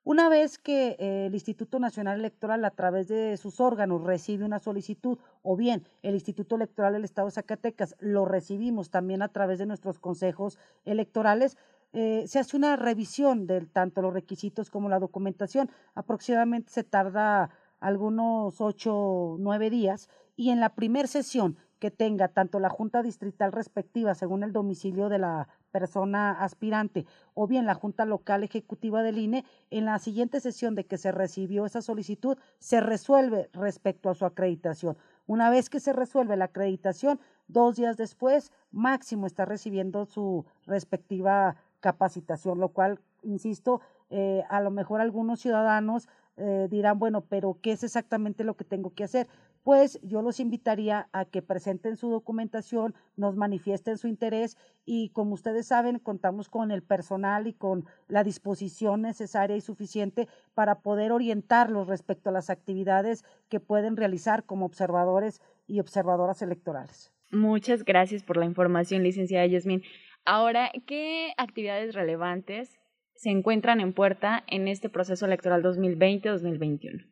Una 0.09 0.29
vez 0.29 0.57
que 0.57 0.95
eh, 0.99 1.25
el 1.25 1.33
Instituto 1.33 1.79
Nacional 1.79 2.19
Electoral 2.19 2.63
a 2.63 2.71
través 2.71 3.09
de 3.09 3.35
sus 3.35 3.59
órganos 3.59 4.05
recibe 4.05 4.45
una 4.45 4.59
solicitud 4.59 5.17
o 5.43 5.57
bien 5.57 5.85
el 6.01 6.13
Instituto 6.13 6.55
Electoral 6.55 6.93
del 6.93 7.03
Estado 7.03 7.27
de 7.27 7.33
Zacatecas 7.33 7.93
lo 7.99 8.23
recibimos 8.23 8.89
también 8.89 9.21
a 9.21 9.27
través 9.27 9.59
de 9.59 9.65
nuestros 9.65 9.99
consejos 9.99 10.57
electorales, 10.85 11.57
eh, 11.91 12.23
se 12.25 12.39
hace 12.39 12.55
una 12.55 12.77
revisión 12.77 13.47
de 13.47 13.59
tanto 13.65 14.01
los 14.01 14.13
requisitos 14.13 14.69
como 14.69 14.87
la 14.87 14.99
documentación. 14.99 15.69
Aproximadamente 15.93 16.71
se 16.71 16.85
tarda 16.85 17.49
algunos 17.81 18.61
ocho 18.61 19.35
nueve 19.39 19.69
días 19.69 20.07
y 20.37 20.51
en 20.51 20.61
la 20.61 20.73
primera 20.73 21.09
sesión 21.09 21.57
que 21.79 21.91
tenga 21.91 22.27
tanto 22.27 22.59
la 22.59 22.69
Junta 22.69 23.03
Distrital 23.03 23.51
respectiva 23.51 24.15
según 24.15 24.43
el 24.43 24.53
domicilio 24.53 25.09
de 25.09 25.19
la 25.19 25.47
persona 25.71 26.31
aspirante 26.31 27.05
o 27.33 27.47
bien 27.47 27.65
la 27.65 27.75
Junta 27.75 28.05
Local 28.05 28.43
Ejecutiva 28.43 29.03
del 29.03 29.19
INE, 29.19 29.45
en 29.69 29.85
la 29.85 29.99
siguiente 29.99 30.39
sesión 30.39 30.75
de 30.75 30.85
que 30.85 30.97
se 30.97 31.11
recibió 31.11 31.65
esa 31.65 31.81
solicitud, 31.81 32.37
se 32.59 32.81
resuelve 32.81 33.49
respecto 33.53 34.09
a 34.09 34.15
su 34.15 34.25
acreditación. 34.25 34.97
Una 35.27 35.49
vez 35.49 35.69
que 35.69 35.79
se 35.79 35.93
resuelve 35.93 36.37
la 36.37 36.45
acreditación, 36.45 37.19
dos 37.47 37.75
días 37.75 37.97
después, 37.97 38.51
máximo 38.71 39.27
está 39.27 39.45
recibiendo 39.45 40.05
su 40.05 40.45
respectiva 40.65 41.57
capacitación, 41.79 42.59
lo 42.59 42.69
cual, 42.69 42.99
insisto, 43.23 43.81
eh, 44.09 44.43
a 44.49 44.61
lo 44.61 44.71
mejor 44.71 45.01
algunos 45.01 45.41
ciudadanos 45.41 46.07
eh, 46.37 46.67
dirán, 46.69 46.99
bueno, 46.99 47.21
pero 47.21 47.57
¿qué 47.61 47.71
es 47.71 47.83
exactamente 47.83 48.43
lo 48.43 48.55
que 48.55 48.63
tengo 48.63 48.93
que 48.93 49.03
hacer? 49.03 49.27
Pues 49.67 49.99
yo 50.01 50.21
los 50.21 50.39
invitaría 50.39 51.09
a 51.11 51.25
que 51.25 51.41
presenten 51.41 51.97
su 51.97 52.09
documentación, 52.09 52.95
nos 53.17 53.35
manifiesten 53.35 53.97
su 53.97 54.07
interés 54.07 54.55
y 54.85 55.09
como 55.09 55.33
ustedes 55.33 55.67
saben, 55.67 55.99
contamos 55.99 56.47
con 56.47 56.71
el 56.71 56.81
personal 56.81 57.47
y 57.47 57.53
con 57.53 57.83
la 58.07 58.23
disposición 58.23 59.01
necesaria 59.01 59.57
y 59.57 59.59
suficiente 59.59 60.29
para 60.53 60.79
poder 60.79 61.11
orientarlos 61.11 61.89
respecto 61.89 62.29
a 62.29 62.31
las 62.31 62.49
actividades 62.49 63.25
que 63.49 63.59
pueden 63.59 63.97
realizar 63.97 64.45
como 64.45 64.65
observadores 64.65 65.41
y 65.67 65.81
observadoras 65.81 66.41
electorales. 66.41 67.11
Muchas 67.29 67.83
gracias 67.83 68.23
por 68.23 68.37
la 68.37 68.45
información, 68.45 69.03
licenciada 69.03 69.47
Yasmin. 69.47 69.83
Ahora, 70.23 70.71
¿qué 70.85 71.33
actividades 71.35 71.93
relevantes 71.93 72.79
se 73.15 73.31
encuentran 73.31 73.81
en 73.81 73.91
puerta 73.91 74.45
en 74.47 74.69
este 74.69 74.87
proceso 74.87 75.25
electoral 75.25 75.61
2020-2021? 75.61 77.05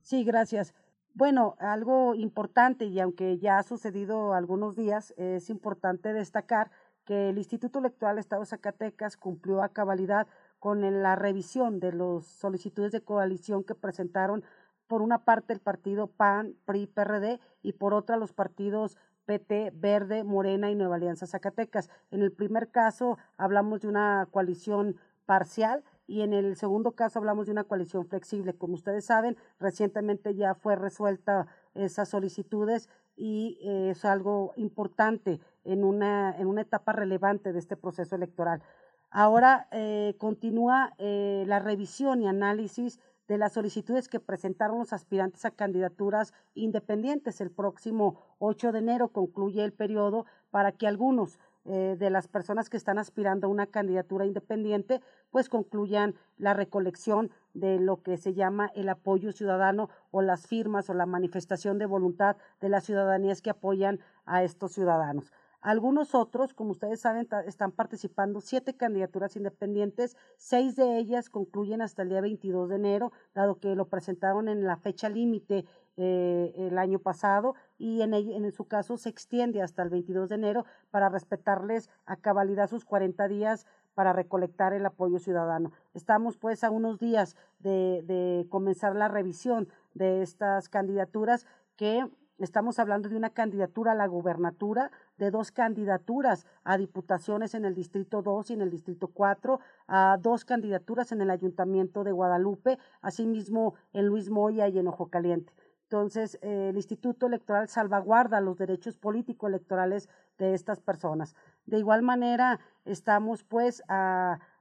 Sí, 0.00 0.24
gracias. 0.24 0.74
Bueno, 1.18 1.56
algo 1.58 2.14
importante 2.14 2.84
y 2.84 3.00
aunque 3.00 3.38
ya 3.38 3.58
ha 3.58 3.64
sucedido 3.64 4.34
algunos 4.34 4.76
días, 4.76 5.12
es 5.16 5.50
importante 5.50 6.12
destacar 6.12 6.70
que 7.04 7.30
el 7.30 7.38
Instituto 7.38 7.80
Electoral 7.80 8.20
Estado 8.20 8.42
de 8.42 8.46
Zacatecas 8.46 9.16
cumplió 9.16 9.64
a 9.64 9.70
cabalidad 9.70 10.28
con 10.60 11.02
la 11.02 11.16
revisión 11.16 11.80
de 11.80 11.92
las 11.92 12.24
solicitudes 12.24 12.92
de 12.92 13.00
coalición 13.00 13.64
que 13.64 13.74
presentaron 13.74 14.44
por 14.86 15.02
una 15.02 15.24
parte 15.24 15.52
el 15.52 15.58
partido 15.58 16.06
PAN, 16.06 16.54
PRI, 16.64 16.86
PRD 16.86 17.40
y 17.62 17.72
por 17.72 17.94
otra 17.94 18.16
los 18.16 18.32
partidos 18.32 18.96
PT, 19.24 19.72
Verde, 19.74 20.22
Morena 20.22 20.70
y 20.70 20.76
Nueva 20.76 20.94
Alianza 20.94 21.26
Zacatecas. 21.26 21.90
En 22.12 22.22
el 22.22 22.30
primer 22.30 22.70
caso 22.70 23.18
hablamos 23.36 23.80
de 23.80 23.88
una 23.88 24.28
coalición 24.30 24.94
parcial 25.26 25.82
y 26.08 26.22
en 26.22 26.32
el 26.32 26.56
segundo 26.56 26.92
caso 26.92 27.18
hablamos 27.18 27.46
de 27.46 27.52
una 27.52 27.64
coalición 27.64 28.08
flexible. 28.08 28.54
Como 28.54 28.74
ustedes 28.74 29.04
saben, 29.04 29.36
recientemente 29.60 30.34
ya 30.34 30.54
fue 30.54 30.74
resuelta 30.74 31.46
esas 31.74 32.08
solicitudes 32.08 32.88
y 33.14 33.58
eh, 33.60 33.90
es 33.90 34.04
algo 34.06 34.54
importante 34.56 35.38
en 35.64 35.84
una, 35.84 36.34
en 36.38 36.46
una 36.46 36.62
etapa 36.62 36.92
relevante 36.92 37.52
de 37.52 37.58
este 37.58 37.76
proceso 37.76 38.16
electoral. 38.16 38.62
Ahora 39.10 39.68
eh, 39.70 40.14
continúa 40.18 40.94
eh, 40.96 41.44
la 41.46 41.58
revisión 41.58 42.22
y 42.22 42.26
análisis 42.26 43.00
de 43.28 43.36
las 43.36 43.52
solicitudes 43.52 44.08
que 44.08 44.18
presentaron 44.18 44.78
los 44.78 44.94
aspirantes 44.94 45.44
a 45.44 45.50
candidaturas 45.50 46.32
independientes. 46.54 47.42
El 47.42 47.50
próximo 47.50 48.22
8 48.38 48.72
de 48.72 48.78
enero 48.78 49.08
concluye 49.08 49.62
el 49.62 49.74
periodo 49.74 50.24
para 50.50 50.72
que 50.72 50.86
algunos 50.86 51.38
eh, 51.68 51.96
de 51.98 52.10
las 52.10 52.28
personas 52.28 52.70
que 52.70 52.78
están 52.78 52.98
aspirando 52.98 53.46
a 53.46 53.50
una 53.50 53.66
candidatura 53.66 54.24
independiente, 54.24 55.02
pues 55.30 55.48
concluyan 55.48 56.14
la 56.38 56.54
recolección 56.54 57.30
de 57.52 57.78
lo 57.78 58.02
que 58.02 58.16
se 58.16 58.32
llama 58.32 58.70
el 58.74 58.88
apoyo 58.88 59.32
ciudadano 59.32 59.90
o 60.10 60.22
las 60.22 60.46
firmas 60.46 60.88
o 60.88 60.94
la 60.94 61.04
manifestación 61.06 61.78
de 61.78 61.86
voluntad 61.86 62.36
de 62.60 62.70
las 62.70 62.84
ciudadanías 62.84 63.42
que 63.42 63.50
apoyan 63.50 64.00
a 64.24 64.42
estos 64.42 64.72
ciudadanos. 64.72 65.30
Algunos 65.68 66.14
otros, 66.14 66.54
como 66.54 66.70
ustedes 66.70 66.98
saben, 66.98 67.28
están 67.46 67.72
participando 67.72 68.40
siete 68.40 68.74
candidaturas 68.74 69.36
independientes, 69.36 70.16
seis 70.38 70.76
de 70.76 70.96
ellas 70.96 71.28
concluyen 71.28 71.82
hasta 71.82 72.00
el 72.00 72.08
día 72.08 72.22
22 72.22 72.70
de 72.70 72.76
enero, 72.76 73.12
dado 73.34 73.58
que 73.58 73.76
lo 73.76 73.86
presentaron 73.86 74.48
en 74.48 74.64
la 74.64 74.78
fecha 74.78 75.10
límite 75.10 75.66
eh, 75.98 76.54
el 76.56 76.78
año 76.78 77.00
pasado 77.00 77.54
y 77.76 78.00
en, 78.00 78.14
en 78.14 78.50
su 78.50 78.64
caso 78.64 78.96
se 78.96 79.10
extiende 79.10 79.60
hasta 79.60 79.82
el 79.82 79.90
22 79.90 80.30
de 80.30 80.36
enero 80.36 80.64
para 80.90 81.10
respetarles 81.10 81.90
a 82.06 82.16
cabalidad 82.16 82.70
sus 82.70 82.86
40 82.86 83.28
días 83.28 83.66
para 83.92 84.14
recolectar 84.14 84.72
el 84.72 84.86
apoyo 84.86 85.18
ciudadano. 85.18 85.72
Estamos 85.92 86.38
pues 86.38 86.64
a 86.64 86.70
unos 86.70 86.98
días 86.98 87.36
de, 87.58 88.02
de 88.06 88.46
comenzar 88.48 88.96
la 88.96 89.08
revisión 89.08 89.68
de 89.92 90.22
estas 90.22 90.70
candidaturas 90.70 91.44
que 91.76 92.08
Estamos 92.38 92.78
hablando 92.78 93.08
de 93.08 93.16
una 93.16 93.30
candidatura 93.30 93.92
a 93.92 93.94
la 93.96 94.06
gubernatura, 94.06 94.92
de 95.16 95.32
dos 95.32 95.50
candidaturas 95.50 96.46
a 96.62 96.78
diputaciones 96.78 97.52
en 97.54 97.64
el 97.64 97.74
Distrito 97.74 98.22
2 98.22 98.50
y 98.50 98.52
en 98.52 98.60
el 98.60 98.70
Distrito 98.70 99.08
4, 99.08 99.58
a 99.88 100.18
dos 100.22 100.44
candidaturas 100.44 101.10
en 101.10 101.20
el 101.20 101.30
Ayuntamiento 101.30 102.04
de 102.04 102.12
Guadalupe, 102.12 102.78
asimismo 103.02 103.74
en 103.92 104.06
Luis 104.06 104.30
Moya 104.30 104.68
y 104.68 104.78
en 104.78 104.86
Ojo 104.86 105.08
Caliente. 105.08 105.52
Entonces, 105.82 106.38
eh, 106.40 106.68
el 106.68 106.76
Instituto 106.76 107.26
Electoral 107.26 107.66
salvaguarda 107.66 108.40
los 108.40 108.56
derechos 108.56 108.96
político-electorales 108.96 110.08
de 110.38 110.54
estas 110.54 110.78
personas. 110.80 111.34
De 111.66 111.78
igual 111.78 112.02
manera, 112.02 112.60
estamos 112.84 113.42
pues 113.42 113.82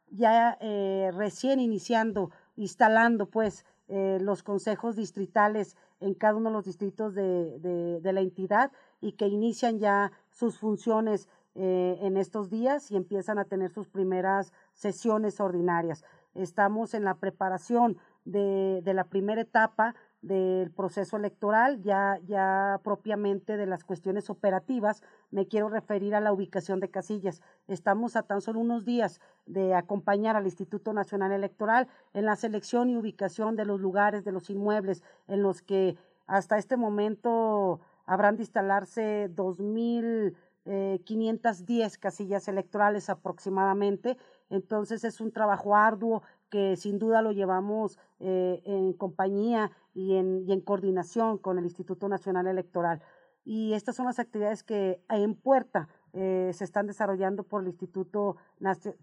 ya 0.10 0.58
eh, 0.62 1.12
recién 1.14 1.60
iniciando, 1.60 2.32
instalando 2.56 3.28
pues 3.28 3.66
eh, 3.90 4.18
los 4.20 4.44
consejos 4.44 4.98
distritales 4.98 5.78
en 6.00 6.14
cada 6.14 6.36
uno 6.36 6.50
de 6.50 6.54
los 6.54 6.66
distritos 6.66 7.14
de, 7.14 7.60
de, 7.60 8.14
la 8.14 8.22
entidad 8.22 8.72
y 9.02 9.14
que 9.14 9.28
inician 9.28 9.80
ya 9.80 10.12
sus 10.30 10.58
funciones 10.58 11.28
en 11.56 12.18
estos 12.18 12.52
días 12.52 12.92
y 12.92 12.96
empiezan 12.96 13.40
a 13.40 13.46
tener 13.46 13.72
sus 13.72 13.88
primeras 13.88 14.54
sesiones 14.74 15.40
ordinarias. 15.40 16.04
Estamos 16.36 16.94
en 16.94 17.04
la 17.04 17.16
preparación 17.16 17.98
de, 18.26 18.82
de 18.84 18.94
la 18.94 19.06
primera 19.06 19.42
etapa 19.42 19.96
del 20.22 20.72
proceso 20.72 21.18
electoral, 21.18 21.82
ya, 21.82 22.20
ya 22.26 22.80
propiamente 22.84 23.56
de 23.56 23.66
las 23.66 23.84
cuestiones 23.84 24.30
operativas, 24.30 25.04
me 25.32 25.48
quiero 25.48 25.70
referir 25.70 26.16
a 26.16 26.22
la 26.22 26.34
ubicación 26.34 26.80
de 26.80 26.90
casillas. 26.90 27.42
Estamos 27.68 28.16
a 28.16 28.24
tan 28.24 28.42
solo 28.42 28.60
unos 28.60 28.84
días 28.84 29.22
de 29.46 29.76
acompañar 29.76 30.36
al 30.36 30.46
Instituto 30.46 30.94
Nacional 30.94 31.32
Electoral 31.32 31.88
en 32.14 32.26
la 32.26 32.36
selección 32.36 32.90
y 32.90 32.98
ubicación 32.98 33.56
de 33.56 33.66
los 33.66 33.80
lugares, 33.80 34.26
de 34.26 34.32
los 34.32 34.50
inmuebles 34.50 35.04
en 35.28 35.44
los 35.44 35.62
que 35.62 35.98
hasta 36.26 36.58
este 36.58 36.78
momento 36.78 37.80
habrán 38.06 38.38
de 38.38 38.44
instalarse 38.44 39.30
2.510 39.36 40.36
eh, 40.66 42.00
casillas 42.00 42.48
electorales 42.48 43.10
aproximadamente. 43.10 44.18
Entonces 44.50 45.04
es 45.04 45.20
un 45.22 45.32
trabajo 45.32 45.76
arduo 45.76 46.24
que 46.50 46.76
sin 46.78 47.00
duda 47.00 47.22
lo 47.22 47.32
llevamos 47.32 48.00
eh, 48.20 48.62
en 48.66 48.94
compañía 48.94 49.72
y 49.94 50.16
en, 50.16 50.44
y 50.48 50.54
en 50.54 50.62
coordinación 50.62 51.38
con 51.38 51.58
el 51.58 51.66
Instituto 51.66 52.08
Nacional 52.08 52.48
Electoral. 52.48 53.02
Y 53.44 53.74
estas 53.74 53.96
son 53.96 54.08
las 54.08 54.20
actividades 54.20 54.64
que 54.64 55.02
en 55.10 55.34
puerta 55.34 55.88
eh, 56.14 56.52
se 56.54 56.64
están 56.64 56.88
desarrollando 56.88 57.44
por 57.44 57.62
el, 57.62 57.68
Instituto, 57.68 58.38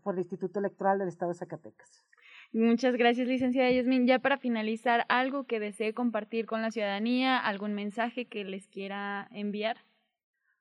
por 0.02 0.14
el 0.14 0.20
Instituto 0.20 0.58
Electoral 0.58 0.98
del 0.98 1.08
Estado 1.08 1.32
de 1.32 1.38
Zacatecas. 1.38 2.04
Muchas 2.52 2.94
gracias, 2.96 3.26
licenciada 3.26 3.70
Yasmin. 3.70 4.06
Ya 4.06 4.18
para 4.18 4.36
finalizar, 4.36 5.06
¿algo 5.08 5.44
que 5.44 5.60
desee 5.60 5.94
compartir 5.94 6.46
con 6.46 6.60
la 6.60 6.70
ciudadanía? 6.70 7.38
¿Algún 7.38 7.72
mensaje 7.74 8.26
que 8.26 8.44
les 8.44 8.68
quiera 8.68 9.28
enviar? 9.30 9.78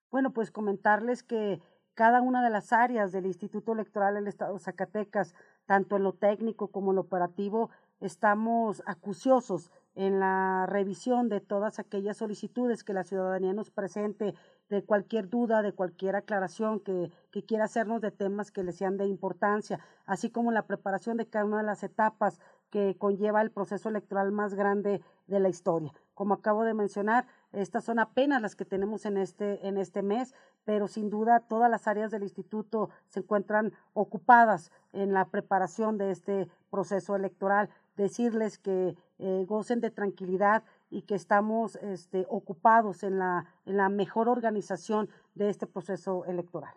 Bueno, 0.09 0.31
pues 0.31 0.49
comentarles 0.49 1.21
que 1.21 1.59
cada 1.95 2.21
una 2.21 2.43
de 2.43 2.49
las 2.49 2.73
áreas 2.73 3.11
del 3.11 3.25
Instituto 3.25 3.73
Electoral 3.73 4.15
del 4.15 4.27
Estado 4.27 4.53
de 4.53 4.59
Zacatecas, 4.59 5.35
tanto 5.65 5.95
en 5.95 6.03
lo 6.03 6.13
técnico 6.13 6.69
como 6.69 6.91
en 6.91 6.95
lo 6.95 7.01
operativo, 7.01 7.69
estamos 7.99 8.83
acuciosos 8.85 9.71
en 9.95 10.19
la 10.19 10.65
revisión 10.67 11.29
de 11.29 11.39
todas 11.39 11.79
aquellas 11.79 12.17
solicitudes 12.17 12.83
que 12.83 12.93
la 12.93 13.03
ciudadanía 13.03 13.53
nos 13.53 13.69
presente, 13.69 14.33
de 14.69 14.83
cualquier 14.83 15.29
duda, 15.29 15.61
de 15.61 15.73
cualquier 15.73 16.15
aclaración 16.15 16.79
que, 16.79 17.11
que 17.31 17.43
quiera 17.43 17.65
hacernos 17.65 18.01
de 18.01 18.11
temas 18.11 18.51
que 18.51 18.63
le 18.63 18.71
sean 18.71 18.97
de 18.97 19.05
importancia, 19.05 19.79
así 20.05 20.31
como 20.31 20.51
la 20.51 20.65
preparación 20.65 21.17
de 21.17 21.27
cada 21.27 21.45
una 21.45 21.57
de 21.57 21.63
las 21.63 21.83
etapas 21.83 22.39
que 22.73 22.97
conlleva 22.97 23.43
el 23.43 23.51
proceso 23.51 23.87
electoral 23.87 24.31
más 24.31 24.55
grande 24.55 24.99
de 25.27 25.39
la 25.39 25.47
historia. 25.47 25.93
Como 26.15 26.33
acabo 26.33 26.63
de 26.63 26.73
mencionar, 26.73 27.27
estas 27.51 27.83
son 27.83 27.99
apenas 27.99 28.41
las 28.41 28.55
que 28.55 28.65
tenemos 28.65 29.05
en 29.05 29.17
este, 29.17 29.67
en 29.67 29.77
este 29.77 30.01
mes, 30.01 30.33
pero 30.65 30.87
sin 30.87 31.11
duda 31.11 31.41
todas 31.41 31.69
las 31.69 31.87
áreas 31.87 32.09
del 32.09 32.23
instituto 32.23 32.89
se 33.09 33.19
encuentran 33.19 33.73
ocupadas 33.93 34.71
en 34.91 35.13
la 35.13 35.25
preparación 35.25 35.99
de 35.99 36.09
este 36.09 36.49
proceso 36.71 37.15
electoral. 37.15 37.69
Decirles 37.95 38.57
que 38.57 38.97
eh, 39.19 39.45
gocen 39.47 39.79
de 39.79 39.91
tranquilidad 39.91 40.63
y 40.89 41.03
que 41.03 41.13
estamos 41.13 41.75
este, 41.75 42.25
ocupados 42.27 43.03
en 43.03 43.19
la, 43.19 43.45
en 43.67 43.77
la 43.77 43.89
mejor 43.89 44.29
organización 44.29 45.09
de 45.35 45.51
este 45.51 45.67
proceso 45.67 46.25
electoral. 46.25 46.73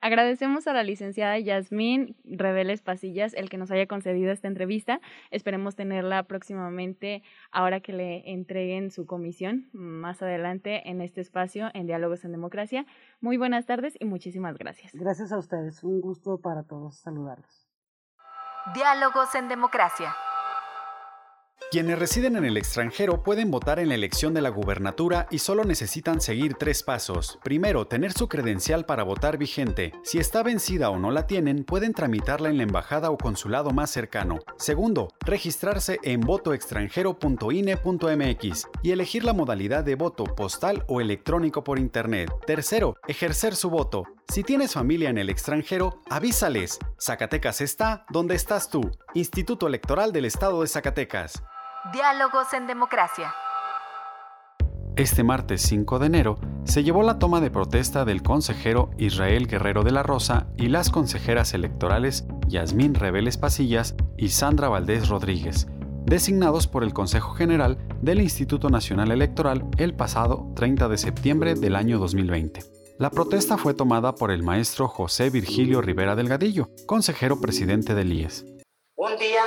Agradecemos 0.00 0.66
a 0.66 0.72
la 0.72 0.82
licenciada 0.82 1.38
Yasmín 1.38 2.16
Reveles 2.24 2.82
Pasillas 2.82 3.34
el 3.34 3.48
que 3.48 3.56
nos 3.56 3.70
haya 3.70 3.86
concedido 3.86 4.30
esta 4.30 4.48
entrevista. 4.48 5.00
Esperemos 5.30 5.74
tenerla 5.74 6.22
próximamente 6.24 7.22
ahora 7.50 7.80
que 7.80 7.92
le 7.92 8.30
entreguen 8.30 8.90
su 8.90 9.06
comisión 9.06 9.68
más 9.72 10.22
adelante 10.22 10.88
en 10.88 11.00
este 11.00 11.20
espacio 11.20 11.70
en 11.74 11.86
Diálogos 11.86 12.24
en 12.24 12.32
Democracia. 12.32 12.86
Muy 13.20 13.36
buenas 13.36 13.66
tardes 13.66 13.96
y 13.98 14.04
muchísimas 14.04 14.56
gracias. 14.58 14.92
Gracias 14.94 15.32
a 15.32 15.38
ustedes. 15.38 15.82
Un 15.82 16.00
gusto 16.00 16.40
para 16.40 16.62
todos 16.64 16.98
saludarlos. 16.98 17.66
Diálogos 18.74 19.34
en 19.34 19.48
Democracia. 19.48 20.14
Quienes 21.68 21.98
residen 21.98 22.36
en 22.36 22.44
el 22.44 22.56
extranjero 22.56 23.24
pueden 23.24 23.50
votar 23.50 23.80
en 23.80 23.88
la 23.88 23.96
elección 23.96 24.32
de 24.32 24.40
la 24.40 24.50
gubernatura 24.50 25.26
y 25.32 25.40
solo 25.40 25.64
necesitan 25.64 26.20
seguir 26.20 26.54
tres 26.54 26.84
pasos. 26.84 27.40
Primero, 27.42 27.88
tener 27.88 28.12
su 28.12 28.28
credencial 28.28 28.86
para 28.86 29.02
votar 29.02 29.36
vigente. 29.36 29.92
Si 30.04 30.18
está 30.18 30.44
vencida 30.44 30.90
o 30.90 31.00
no 31.00 31.10
la 31.10 31.26
tienen, 31.26 31.64
pueden 31.64 31.92
tramitarla 31.92 32.50
en 32.50 32.58
la 32.58 32.62
embajada 32.62 33.10
o 33.10 33.18
consulado 33.18 33.72
más 33.72 33.90
cercano. 33.90 34.38
Segundo, 34.56 35.08
registrarse 35.24 35.98
en 36.04 36.20
votoextranjero.ine.mx 36.20 38.68
y 38.82 38.92
elegir 38.92 39.24
la 39.24 39.32
modalidad 39.32 39.82
de 39.82 39.96
voto 39.96 40.22
postal 40.22 40.84
o 40.86 41.00
electrónico 41.00 41.64
por 41.64 41.80
internet. 41.80 42.30
Tercero, 42.46 42.96
ejercer 43.08 43.56
su 43.56 43.70
voto. 43.70 44.04
Si 44.28 44.44
tienes 44.44 44.72
familia 44.72 45.10
en 45.10 45.18
el 45.18 45.30
extranjero, 45.30 46.00
avísales. 46.10 46.78
Zacatecas 47.00 47.60
está 47.60 48.06
donde 48.10 48.36
estás 48.36 48.70
tú. 48.70 48.92
Instituto 49.14 49.66
Electoral 49.66 50.12
del 50.12 50.26
Estado 50.26 50.62
de 50.62 50.68
Zacatecas. 50.68 51.42
Diálogos 51.92 52.52
en 52.52 52.66
Democracia. 52.66 53.32
Este 54.96 55.22
martes 55.22 55.62
5 55.62 55.98
de 56.00 56.06
enero 56.06 56.38
se 56.64 56.82
llevó 56.82 57.02
la 57.04 57.18
toma 57.18 57.40
de 57.40 57.50
protesta 57.50 58.04
del 58.04 58.22
consejero 58.22 58.90
Israel 58.98 59.46
Guerrero 59.46 59.84
de 59.84 59.92
la 59.92 60.02
Rosa 60.02 60.48
y 60.56 60.68
las 60.68 60.90
consejeras 60.90 61.54
electorales 61.54 62.26
Yasmín 62.48 62.94
Reveles 62.94 63.38
Pasillas 63.38 63.94
y 64.16 64.30
Sandra 64.30 64.68
Valdés 64.68 65.08
Rodríguez, 65.08 65.68
designados 66.06 66.66
por 66.66 66.82
el 66.82 66.92
Consejo 66.92 67.34
General 67.34 67.78
del 68.00 68.20
Instituto 68.20 68.68
Nacional 68.68 69.12
Electoral 69.12 69.64
el 69.78 69.94
pasado 69.94 70.50
30 70.56 70.88
de 70.88 70.98
septiembre 70.98 71.54
del 71.54 71.76
año 71.76 71.98
2020. 71.98 72.64
La 72.98 73.10
protesta 73.10 73.58
fue 73.58 73.74
tomada 73.74 74.14
por 74.14 74.32
el 74.32 74.42
maestro 74.42 74.88
José 74.88 75.30
Virgilio 75.30 75.82
Rivera 75.82 76.16
Delgadillo, 76.16 76.70
consejero 76.86 77.40
presidente 77.40 77.94
del 77.94 78.12
IES. 78.12 78.44
Un 78.96 79.18
día 79.18 79.42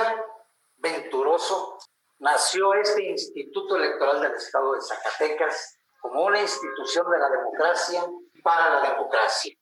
nació 2.20 2.74
este 2.74 3.02
Instituto 3.02 3.76
Electoral 3.76 4.20
del 4.20 4.34
Estado 4.34 4.74
de 4.74 4.80
Zacatecas 4.80 5.78
como 6.00 6.24
una 6.24 6.40
institución 6.40 7.10
de 7.10 7.18
la 7.18 7.28
democracia 7.28 8.04
para 8.42 8.80
la 8.80 8.90
democracia. 8.90 9.54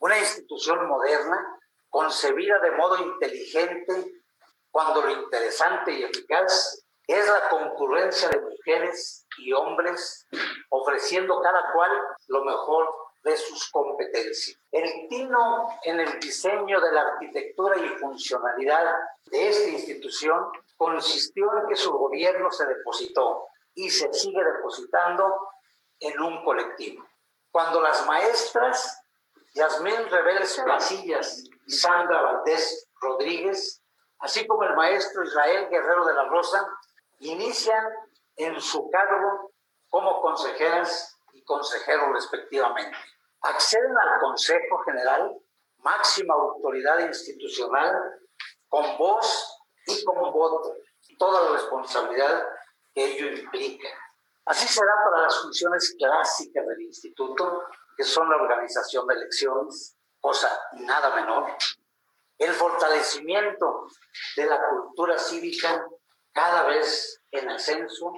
Una 0.00 0.18
institución 0.18 0.86
moderna, 0.88 1.58
concebida 1.88 2.58
de 2.60 2.70
modo 2.72 2.98
inteligente, 2.98 4.22
cuando 4.70 5.02
lo 5.02 5.10
interesante 5.10 5.92
y 5.92 6.04
eficaz 6.04 6.84
es 7.06 7.26
la 7.26 7.48
concurrencia 7.48 8.28
de 8.28 8.40
mujeres 8.40 9.26
y 9.38 9.52
hombres, 9.52 10.26
ofreciendo 10.68 11.40
cada 11.40 11.72
cual 11.72 11.90
lo 12.28 12.44
mejor 12.44 12.88
de 13.24 13.36
sus 13.36 13.68
competencias. 13.70 14.58
El 14.70 15.08
tino 15.08 15.68
en 15.84 16.00
el 16.00 16.20
diseño 16.20 16.80
de 16.80 16.92
la 16.92 17.02
arquitectura 17.02 17.76
y 17.76 17.88
funcionalidad 17.98 18.94
de 19.26 19.48
esta 19.48 19.68
institución 19.70 20.50
consistió 20.80 21.44
en 21.58 21.68
que 21.68 21.76
su 21.76 21.92
gobierno 21.92 22.50
se 22.50 22.64
depositó 22.64 23.48
y 23.74 23.90
se 23.90 24.10
sigue 24.14 24.42
depositando 24.42 25.50
en 25.98 26.18
un 26.22 26.42
colectivo. 26.42 27.04
Cuando 27.50 27.82
las 27.82 28.06
maestras 28.06 29.02
Yasmín 29.52 30.08
Reveles 30.08 30.58
Casillas 30.64 31.44
y 31.66 31.70
Sandra 31.70 32.22
Valdés 32.22 32.88
Rodríguez, 32.98 33.82
así 34.20 34.46
como 34.46 34.62
el 34.62 34.74
maestro 34.74 35.22
Israel 35.22 35.68
Guerrero 35.68 36.06
de 36.06 36.14
la 36.14 36.24
Rosa, 36.24 36.66
inician 37.18 37.84
en 38.36 38.58
su 38.58 38.88
cargo 38.88 39.52
como 39.90 40.22
consejeras 40.22 41.14
y 41.34 41.44
consejeros 41.44 42.08
respectivamente. 42.14 42.96
Acceden 43.42 43.98
al 43.98 44.20
Consejo 44.20 44.78
General, 44.86 45.36
máxima 45.76 46.32
autoridad 46.32 47.00
institucional, 47.00 48.18
con 48.70 48.96
voz 48.96 49.59
y 49.98 50.04
con 50.04 50.32
voto, 50.32 50.76
toda 51.18 51.42
la 51.42 51.52
responsabilidad 51.52 52.42
que 52.94 53.04
ello 53.04 53.40
implica. 53.40 53.88
Así 54.46 54.66
será 54.66 54.92
para 55.04 55.22
las 55.22 55.40
funciones 55.42 55.94
clásicas 55.98 56.66
del 56.66 56.82
instituto, 56.82 57.64
que 57.96 58.04
son 58.04 58.28
la 58.30 58.36
organización 58.36 59.06
de 59.06 59.14
elecciones, 59.14 59.96
cosa 60.20 60.50
nada 60.72 61.14
menor, 61.14 61.52
el 62.38 62.52
fortalecimiento 62.52 63.86
de 64.36 64.46
la 64.46 64.68
cultura 64.68 65.18
cívica 65.18 65.86
cada 66.32 66.64
vez 66.64 67.20
en 67.30 67.48
ascenso 67.50 68.12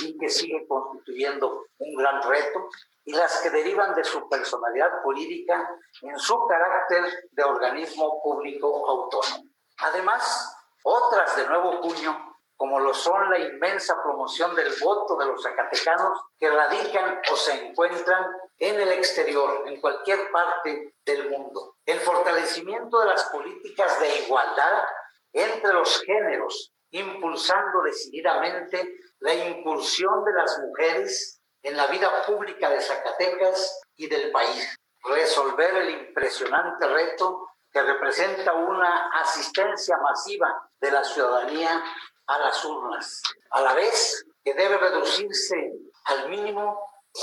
y 0.00 0.18
que 0.18 0.28
sigue 0.28 0.66
constituyendo 0.66 1.66
un 1.78 1.94
gran 1.94 2.22
reto, 2.22 2.68
y 3.04 3.12
las 3.14 3.40
que 3.40 3.50
derivan 3.50 3.94
de 3.94 4.04
su 4.04 4.28
personalidad 4.28 5.02
política 5.02 5.68
en 6.02 6.18
su 6.18 6.46
carácter 6.46 7.28
de 7.30 7.42
organismo 7.44 8.22
público 8.22 8.88
autónomo. 8.88 9.50
Además, 9.78 10.56
otras 10.82 11.36
de 11.36 11.46
nuevo 11.46 11.80
puño, 11.80 12.30
como 12.56 12.78
lo 12.78 12.92
son 12.92 13.30
la 13.30 13.38
inmensa 13.38 14.02
promoción 14.02 14.54
del 14.54 14.72
voto 14.82 15.16
de 15.16 15.26
los 15.26 15.42
zacatecanos 15.42 16.20
que 16.38 16.50
radican 16.50 17.20
o 17.32 17.36
se 17.36 17.52
encuentran 17.68 18.26
en 18.58 18.78
el 18.78 18.92
exterior, 18.92 19.64
en 19.66 19.80
cualquier 19.80 20.30
parte 20.30 20.94
del 21.04 21.30
mundo. 21.30 21.76
El 21.86 22.00
fortalecimiento 22.00 23.00
de 23.00 23.06
las 23.06 23.24
políticas 23.30 23.98
de 23.98 24.18
igualdad 24.18 24.84
entre 25.32 25.72
los 25.72 26.02
géneros, 26.02 26.72
impulsando 26.90 27.82
decididamente 27.82 28.94
la 29.20 29.34
incursión 29.34 30.24
de 30.24 30.32
las 30.34 30.58
mujeres 30.58 31.40
en 31.62 31.76
la 31.76 31.86
vida 31.86 32.10
pública 32.26 32.68
de 32.68 32.80
Zacatecas 32.80 33.80
y 33.96 34.06
del 34.06 34.30
país. 34.32 34.76
Resolver 35.02 35.76
el 35.76 35.90
impresionante 35.90 36.86
reto 36.86 37.48
que 37.70 37.82
representa 37.82 38.52
una 38.52 39.10
asistencia 39.20 39.96
masiva 39.98 40.69
de 40.80 40.90
la 40.90 41.04
ciudadanía 41.04 41.84
a 42.26 42.38
las 42.38 42.64
urnas, 42.64 43.22
a 43.50 43.60
la 43.60 43.74
vez 43.74 44.24
que 44.44 44.54
debe 44.54 44.78
reducirse 44.78 45.72
al 46.04 46.28
mínimo 46.28 46.78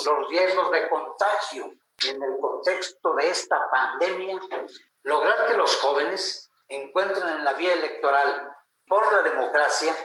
los 0.05 0.29
riesgos 0.29 0.71
de 0.71 0.89
contagio 0.89 1.71
en 2.05 2.21
el 2.21 2.37
contexto 2.39 3.15
de 3.15 3.29
esta 3.29 3.69
pandemia, 3.69 4.39
lograr 5.03 5.47
que 5.47 5.57
los 5.57 5.75
jóvenes 5.77 6.49
encuentren 6.67 7.27
en 7.27 7.43
la 7.43 7.53
vía 7.53 7.73
electoral 7.73 8.51
por 8.87 9.11
la 9.13 9.21
democracia 9.23 9.95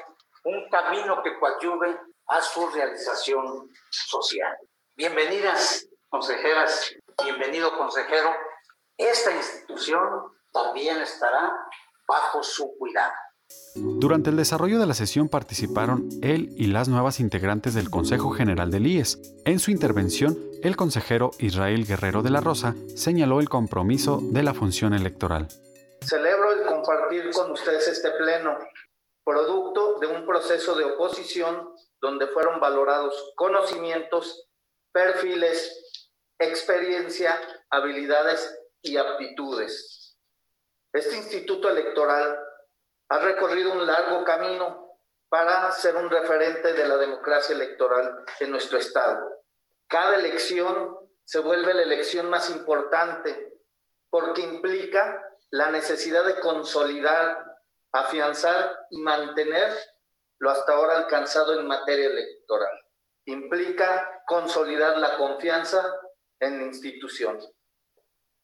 un 0.44 0.68
camino 0.70 1.22
que 1.22 1.38
coadyuve 1.38 2.00
a 2.28 2.40
su 2.40 2.68
realización 2.68 3.70
social. 3.90 4.56
Bienvenidas, 4.96 5.86
consejeras, 6.08 6.94
bienvenido, 7.22 7.76
consejero. 7.76 8.34
Esta 8.96 9.32
institución 9.32 10.32
también 10.52 11.00
estará 11.00 11.52
bajo 12.06 12.42
su 12.42 12.76
cuidado. 12.78 13.12
Durante 13.74 14.28
el 14.28 14.36
desarrollo 14.36 14.78
de 14.78 14.86
la 14.86 14.92
sesión 14.92 15.30
participaron 15.30 16.08
él 16.22 16.50
y 16.56 16.66
las 16.66 16.88
nuevas 16.88 17.20
integrantes 17.20 17.72
del 17.72 17.88
Consejo 17.88 18.30
General 18.30 18.70
del 18.70 18.86
IES. 18.86 19.18
En 19.46 19.58
su 19.58 19.70
intervención, 19.70 20.38
el 20.62 20.76
consejero 20.76 21.30
Israel 21.38 21.86
Guerrero 21.86 22.22
de 22.22 22.30
la 22.30 22.40
Rosa 22.40 22.74
señaló 22.94 23.40
el 23.40 23.48
compromiso 23.48 24.20
de 24.20 24.42
la 24.42 24.52
función 24.52 24.92
electoral. 24.92 25.48
Celebro 26.02 26.52
el 26.52 26.66
compartir 26.66 27.30
con 27.32 27.50
ustedes 27.50 27.88
este 27.88 28.10
pleno, 28.10 28.58
producto 29.24 29.98
de 30.00 30.08
un 30.08 30.26
proceso 30.26 30.74
de 30.74 30.84
oposición 30.84 31.70
donde 32.00 32.26
fueron 32.26 32.60
valorados 32.60 33.32
conocimientos, 33.36 34.48
perfiles, 34.92 36.04
experiencia, 36.38 37.40
habilidades 37.70 38.58
y 38.82 38.98
aptitudes. 38.98 40.18
Este 40.92 41.16
instituto 41.16 41.70
electoral 41.70 42.36
ha 43.12 43.18
recorrido 43.18 43.72
un 43.72 43.86
largo 43.86 44.24
camino 44.24 44.96
para 45.28 45.70
ser 45.72 45.96
un 45.96 46.08
referente 46.08 46.72
de 46.72 46.88
la 46.88 46.96
democracia 46.96 47.54
electoral 47.54 48.24
en 48.40 48.50
nuestro 48.50 48.78
Estado. 48.78 49.42
Cada 49.86 50.16
elección 50.16 50.96
se 51.22 51.40
vuelve 51.40 51.74
la 51.74 51.82
elección 51.82 52.30
más 52.30 52.48
importante 52.48 53.52
porque 54.08 54.40
implica 54.40 55.28
la 55.50 55.70
necesidad 55.70 56.24
de 56.24 56.40
consolidar, 56.40 57.36
afianzar 57.92 58.86
y 58.88 59.02
mantener 59.02 59.76
lo 60.38 60.48
hasta 60.48 60.72
ahora 60.72 60.96
alcanzado 60.96 61.60
en 61.60 61.66
materia 61.66 62.06
electoral. 62.06 62.72
Implica 63.26 64.22
consolidar 64.26 64.96
la 64.96 65.18
confianza 65.18 65.84
en 66.40 66.60
la 66.60 66.64
institución. 66.64 67.38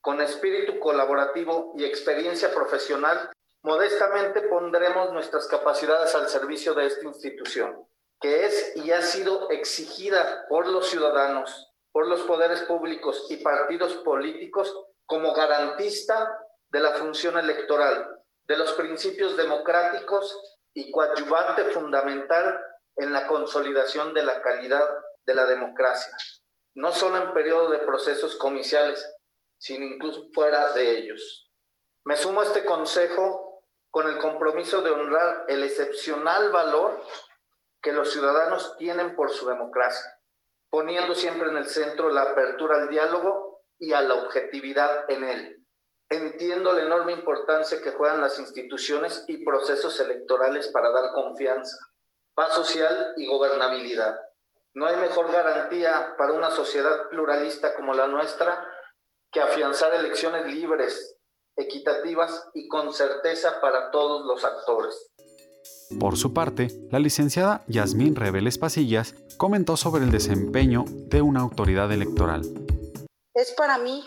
Con 0.03 0.21
espíritu 0.21 0.79
colaborativo 0.79 1.73
y 1.79 1.87
experiencia 1.87 2.53
profesional, 2.55 3.31
modestamente 3.63 4.43
pondremos 4.43 5.13
nuestras 5.13 5.47
capacidades 5.47 6.15
al 6.15 6.29
servicio 6.29 6.75
de 6.75 6.87
esta 6.87 7.05
institución, 7.05 7.87
que 8.21 8.47
es 8.47 8.77
y 8.77 8.93
ha 8.93 9.03
sido 9.03 9.51
exigida 9.51 10.47
por 10.49 10.67
los 10.67 10.89
ciudadanos, 10.89 11.73
por 11.93 12.07
los 12.07 12.23
poderes 12.23 12.63
públicos 12.63 13.27
y 13.31 13.39
partidos 13.39 13.95
políticos 13.97 14.75
como 15.07 15.33
garantista 15.33 16.39
de 16.71 16.81
la 16.81 16.93
función 16.93 17.39
electoral, 17.39 18.23
de 18.47 18.57
los 18.57 18.73
principios 18.73 19.37
democráticos 19.37 20.59
y 20.75 20.91
coadyuvante 20.91 21.65
fundamental 21.65 22.61
en 22.97 23.13
la 23.13 23.27
consolidación 23.27 24.15
de 24.15 24.23
la 24.23 24.43
calidad 24.43 24.87
de 25.27 25.35
la 25.35 25.47
democracia, 25.47 26.17
no 26.75 26.93
solo 26.93 27.17
en 27.19 27.33
periodo 27.33 27.71
de 27.71 27.79
procesos 27.79 28.37
comiciales, 28.37 29.05
sino 29.59 29.85
incluso 29.85 30.29
fuera 30.33 30.73
de 30.73 30.99
ellos. 30.99 31.51
Me 32.05 32.17
sumo 32.17 32.41
a 32.41 32.45
este 32.45 32.65
consejo 32.65 33.48
con 33.99 34.09
el 34.09 34.19
compromiso 34.19 34.81
de 34.81 34.93
honrar 34.93 35.45
el 35.49 35.65
excepcional 35.65 36.53
valor 36.53 37.03
que 37.83 37.93
los 37.93 38.13
ciudadanos 38.13 38.77
tienen 38.77 39.17
por 39.17 39.29
su 39.31 39.49
democracia, 39.49 40.21
poniendo 40.71 41.17
siempre 41.17 41.49
en 41.49 41.57
el 41.57 41.67
centro 41.67 42.09
la 42.09 42.23
apertura 42.23 42.77
al 42.77 42.89
diálogo 42.89 43.65
y 43.77 43.95
a 43.95 44.03
la 44.03 44.15
objetividad 44.15 45.11
en 45.11 45.25
él. 45.25 45.67
Entiendo 46.09 46.75
la 46.75 46.83
enorme 46.83 47.11
importancia 47.11 47.83
que 47.83 47.91
juegan 47.91 48.21
las 48.21 48.39
instituciones 48.39 49.25
y 49.27 49.45
procesos 49.45 49.99
electorales 49.99 50.69
para 50.69 50.91
dar 50.91 51.11
confianza, 51.13 51.77
paz 52.35 52.55
social 52.55 53.15
y 53.17 53.27
gobernabilidad. 53.27 54.17
No 54.75 54.87
hay 54.87 54.95
mejor 54.99 55.33
garantía 55.33 56.15
para 56.17 56.35
una 56.35 56.53
sociedad 56.53 57.09
pluralista 57.09 57.75
como 57.75 57.95
la 57.95 58.07
nuestra 58.07 58.65
que 59.33 59.41
afianzar 59.41 59.93
elecciones 59.93 60.47
libres, 60.47 61.18
equitativas 61.59 62.49
y 62.55 62.69
con 62.69 62.95
certeza 62.95 63.61
para 63.61 63.91
todos 63.91 64.25
los 64.25 64.45
actores. 64.45 65.11
Por 66.01 66.17
su 66.17 66.33
parte, 66.33 66.69
la 66.91 66.99
licenciada 66.99 67.65
Yasmín 67.67 68.15
Reveles 68.15 68.59
Pasillas 68.59 69.15
comentó 69.37 69.77
sobre 69.77 70.05
el 70.05 70.11
desempeño 70.11 70.85
de 70.87 71.23
una 71.23 71.41
autoridad 71.41 71.91
electoral. 71.93 72.43
Es 73.35 73.53
para 73.53 73.79
mí 73.79 74.05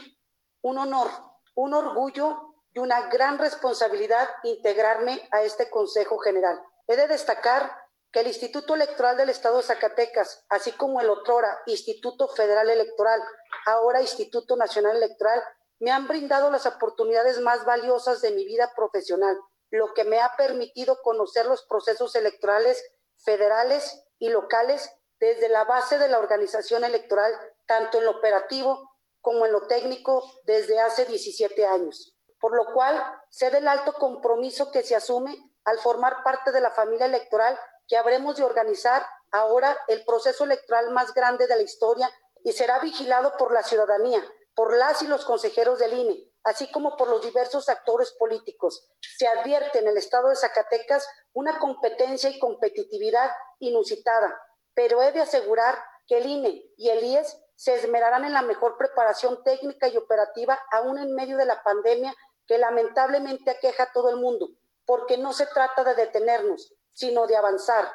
un 0.62 0.78
honor, 0.78 1.08
un 1.56 1.74
orgullo 1.74 2.38
y 2.74 2.80
una 2.80 3.10
gran 3.10 3.38
responsabilidad 3.38 4.28
integrarme 4.44 5.28
a 5.32 5.42
este 5.44 5.70
Consejo 5.70 6.20
General. 6.20 6.60
He 6.88 6.96
de 6.96 7.08
destacar 7.08 7.72
que 8.12 8.20
el 8.20 8.28
Instituto 8.28 8.76
Electoral 8.76 9.18
del 9.18 9.30
Estado 9.30 9.58
de 9.58 9.64
Zacatecas, 9.64 10.46
así 10.50 10.72
como 10.74 11.00
el 11.02 11.10
otrora 11.10 11.60
Instituto 11.66 12.28
Federal 12.28 12.70
Electoral, 12.70 13.22
ahora 13.66 14.02
Instituto 14.02 14.56
Nacional 14.56 14.98
Electoral, 14.98 15.42
me 15.82 15.92
han 15.92 16.08
brindado 16.08 16.52
las 16.52 16.68
oportunidades 16.68 17.40
más 17.42 17.66
valiosas 17.66 18.22
de 18.22 18.32
mi 18.32 18.46
vida 18.46 18.72
profesional, 18.76 19.36
lo 19.72 19.94
que 19.96 20.04
me 20.04 20.20
ha 20.20 20.36
permitido 20.38 21.02
conocer 21.02 21.48
los 21.48 21.64
procesos 21.64 22.16
electorales 22.16 22.86
federales 23.18 24.06
y 24.20 24.30
locales 24.30 24.92
desde 25.20 25.50
la 25.50 25.64
base 25.64 25.98
de 25.98 26.08
la 26.08 26.20
organización 26.20 26.84
electoral, 26.84 27.34
tanto 27.66 27.98
en 27.98 28.06
lo 28.06 28.12
operativo 28.12 28.92
como 29.22 29.48
en 29.48 29.52
lo 29.52 29.66
técnico, 29.66 30.24
desde 30.44 30.80
hace 30.80 31.06
17 31.06 31.66
años. 31.66 32.16
Por 32.40 32.56
lo 32.56 32.74
cual, 32.74 33.04
sé 33.30 33.50
del 33.50 33.68
alto 33.68 33.94
compromiso 33.94 34.72
que 34.72 34.84
se 34.84 34.96
asume 34.96 35.36
al 35.64 35.80
formar 35.80 36.24
parte 36.24 36.52
de 36.52 36.62
la 36.62 36.72
familia 36.72 37.08
electoral 37.08 37.60
que 37.88 37.98
habremos 37.98 38.38
de 38.38 38.44
organizar 38.44 39.04
ahora 39.32 39.76
el 39.88 40.06
proceso 40.06 40.44
electoral 40.44 40.92
más 40.92 41.14
grande 41.16 41.48
de 41.48 41.56
la 41.56 41.62
historia 41.64 42.10
y 42.44 42.52
será 42.52 42.80
vigilado 42.80 43.36
por 43.38 43.52
la 43.52 43.64
ciudadanía, 43.64 44.24
por 44.62 44.78
las 44.78 45.02
y 45.02 45.08
los 45.08 45.26
consejeros 45.26 45.80
del 45.80 45.92
INE, 45.92 46.32
así 46.44 46.72
como 46.72 46.96
por 46.96 47.08
los 47.08 47.24
diversos 47.24 47.68
actores 47.68 48.12
políticos. 48.12 48.88
Se 49.18 49.28
advierte 49.28 49.80
en 49.80 49.88
el 49.88 49.98
estado 49.98 50.30
de 50.30 50.36
Zacatecas 50.36 51.08
una 51.34 51.58
competencia 51.58 52.30
y 52.30 52.38
competitividad 52.38 53.32
inusitada, 53.58 54.40
pero 54.76 55.02
he 55.02 55.14
de 55.14 55.22
asegurar 55.22 55.84
que 56.06 56.20
el 56.20 56.28
INE 56.28 56.64
y 56.78 56.90
el 56.90 57.04
IES 57.04 57.42
se 57.56 57.74
esmerarán 57.74 58.24
en 58.24 58.34
la 58.34 58.44
mejor 58.44 58.78
preparación 58.78 59.44
técnica 59.44 59.88
y 59.88 59.98
operativa 59.98 60.62
aún 60.72 61.00
en 61.00 61.16
medio 61.16 61.38
de 61.38 61.46
la 61.46 61.64
pandemia 61.64 62.14
que 62.46 62.60
lamentablemente 62.60 63.50
aqueja 63.50 63.86
a 63.86 63.92
todo 63.92 64.12
el 64.12 64.18
mundo, 64.18 64.48
porque 64.86 65.18
no 65.18 65.34
se 65.34 65.48
trata 65.48 65.84
de 65.84 65.96
detenernos, 65.96 66.72
sino 66.94 67.26
de 67.26 67.36
avanzar, 67.36 67.92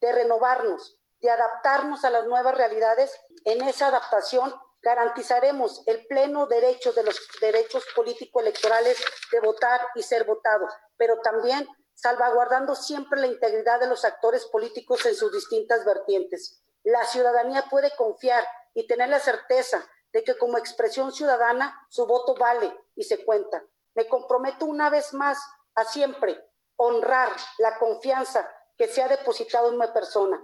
de 0.00 0.10
renovarnos, 0.10 0.98
de 1.20 1.30
adaptarnos 1.30 2.04
a 2.04 2.10
las 2.10 2.26
nuevas 2.26 2.56
realidades. 2.56 3.16
En 3.44 3.62
esa 3.62 3.86
adaptación 3.86 4.52
garantizaremos 4.82 5.82
el 5.86 6.06
pleno 6.06 6.46
derecho 6.46 6.92
de 6.92 7.02
los 7.02 7.20
derechos 7.40 7.84
político-electorales 7.94 9.02
de 9.32 9.40
votar 9.40 9.80
y 9.94 10.02
ser 10.02 10.24
votados, 10.24 10.72
pero 10.96 11.20
también 11.20 11.66
salvaguardando 11.94 12.74
siempre 12.74 13.20
la 13.20 13.26
integridad 13.26 13.80
de 13.80 13.88
los 13.88 14.04
actores 14.04 14.46
políticos 14.46 15.04
en 15.06 15.14
sus 15.14 15.32
distintas 15.32 15.84
vertientes. 15.84 16.62
La 16.84 17.04
ciudadanía 17.04 17.64
puede 17.68 17.90
confiar 17.96 18.46
y 18.72 18.86
tener 18.86 19.08
la 19.08 19.18
certeza 19.18 19.84
de 20.12 20.22
que 20.22 20.38
como 20.38 20.58
expresión 20.58 21.12
ciudadana 21.12 21.86
su 21.90 22.06
voto 22.06 22.34
vale 22.34 22.72
y 22.94 23.04
se 23.04 23.24
cuenta. 23.24 23.62
Me 23.94 24.06
comprometo 24.06 24.64
una 24.64 24.90
vez 24.90 25.12
más 25.12 25.38
a 25.74 25.84
siempre 25.84 26.40
honrar 26.76 27.30
la 27.58 27.78
confianza 27.78 28.48
que 28.76 28.86
se 28.86 29.02
ha 29.02 29.08
depositado 29.08 29.70
en 29.70 29.78
mi 29.78 29.86
persona. 29.88 30.40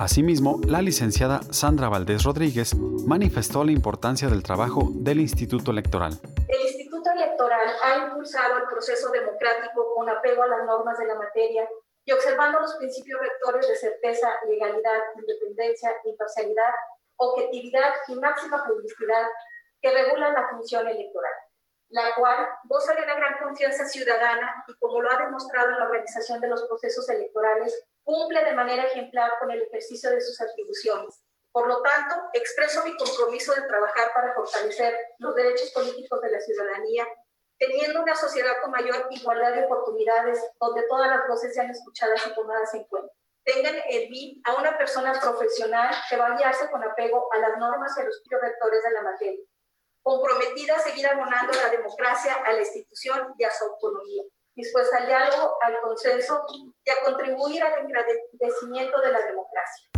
Asimismo, 0.00 0.58
la 0.66 0.80
licenciada 0.80 1.42
Sandra 1.50 1.90
Valdés 1.90 2.24
Rodríguez 2.24 2.74
manifestó 2.74 3.64
la 3.64 3.72
importancia 3.72 4.28
del 4.28 4.42
trabajo 4.42 4.88
del 4.94 5.20
Instituto 5.20 5.72
Electoral. 5.72 6.18
El 6.48 6.60
Instituto 6.62 7.10
Electoral 7.10 7.68
ha 7.84 8.06
impulsado 8.06 8.56
el 8.56 8.64
proceso 8.64 9.10
democrático 9.10 9.92
con 9.94 10.08
apego 10.08 10.42
a 10.42 10.46
las 10.46 10.64
normas 10.64 10.96
de 10.96 11.06
la 11.06 11.16
materia 11.16 11.68
y 12.06 12.12
observando 12.12 12.60
los 12.60 12.76
principios 12.76 13.20
rectores 13.20 13.68
de 13.68 13.76
certeza, 13.76 14.30
legalidad, 14.48 15.00
independencia, 15.20 15.94
imparcialidad, 16.06 16.72
objetividad 17.16 17.92
y 18.08 18.14
máxima 18.14 18.64
publicidad 18.66 19.26
que 19.82 19.92
regulan 19.92 20.32
la 20.32 20.48
función 20.48 20.88
electoral 20.88 21.34
la 21.90 22.14
cual 22.14 22.48
goza 22.64 22.94
de 22.94 23.02
una 23.02 23.14
gran 23.14 23.38
confianza 23.38 23.84
ciudadana 23.84 24.64
y 24.68 24.74
como 24.78 25.02
lo 25.02 25.10
ha 25.10 25.18
demostrado 25.18 25.70
en 25.70 25.78
la 25.78 25.86
organización 25.86 26.40
de 26.40 26.48
los 26.48 26.62
procesos 26.68 27.08
electorales, 27.08 27.84
cumple 28.04 28.44
de 28.44 28.54
manera 28.54 28.84
ejemplar 28.84 29.32
con 29.40 29.50
el 29.50 29.62
ejercicio 29.62 30.10
de 30.10 30.20
sus 30.20 30.40
atribuciones. 30.40 31.20
Por 31.52 31.66
lo 31.66 31.82
tanto, 31.82 32.14
expreso 32.32 32.84
mi 32.84 32.96
compromiso 32.96 33.52
de 33.54 33.62
trabajar 33.62 34.12
para 34.14 34.34
fortalecer 34.34 34.96
los 35.18 35.34
derechos 35.34 35.72
políticos 35.72 36.20
de 36.20 36.30
la 36.30 36.40
ciudadanía, 36.40 37.06
teniendo 37.58 38.02
una 38.02 38.14
sociedad 38.14 38.52
con 38.62 38.70
mayor 38.70 39.08
igualdad 39.10 39.52
de 39.52 39.64
oportunidades, 39.64 40.40
donde 40.60 40.84
todas 40.88 41.10
las 41.10 41.26
voces 41.26 41.52
sean 41.52 41.70
escuchadas 41.70 42.24
y 42.24 42.34
tomadas 42.34 42.72
en 42.74 42.84
cuenta. 42.84 43.12
Tengan 43.42 43.74
en 43.88 44.10
mí 44.10 44.40
a 44.44 44.60
una 44.60 44.78
persona 44.78 45.12
profesional 45.20 45.92
que 46.08 46.16
va 46.16 46.26
a 46.26 46.36
guiarse 46.36 46.70
con 46.70 46.84
apego 46.84 47.28
a 47.32 47.38
las 47.38 47.58
normas 47.58 47.96
y 47.96 48.00
a 48.00 48.04
los 48.04 48.22
rectores 48.30 48.84
de 48.84 48.90
la 48.92 49.02
materia 49.02 49.44
comprometida 50.02 50.76
a 50.76 50.80
seguir 50.80 51.06
abonando 51.06 51.52
la 51.52 51.70
democracia, 51.70 52.34
a 52.44 52.52
la 52.52 52.60
institución 52.60 53.34
y 53.38 53.44
a 53.44 53.50
su 53.50 53.64
autonomía, 53.64 54.22
dispuesta 54.54 54.98
al 54.98 55.06
diálogo, 55.06 55.56
al 55.62 55.80
consenso 55.80 56.42
y 56.50 56.90
a 56.90 57.04
contribuir 57.04 57.62
al 57.62 57.84
engrandecimiento 57.84 59.00
de 59.00 59.12
la 59.12 59.20
democracia. 59.26 59.90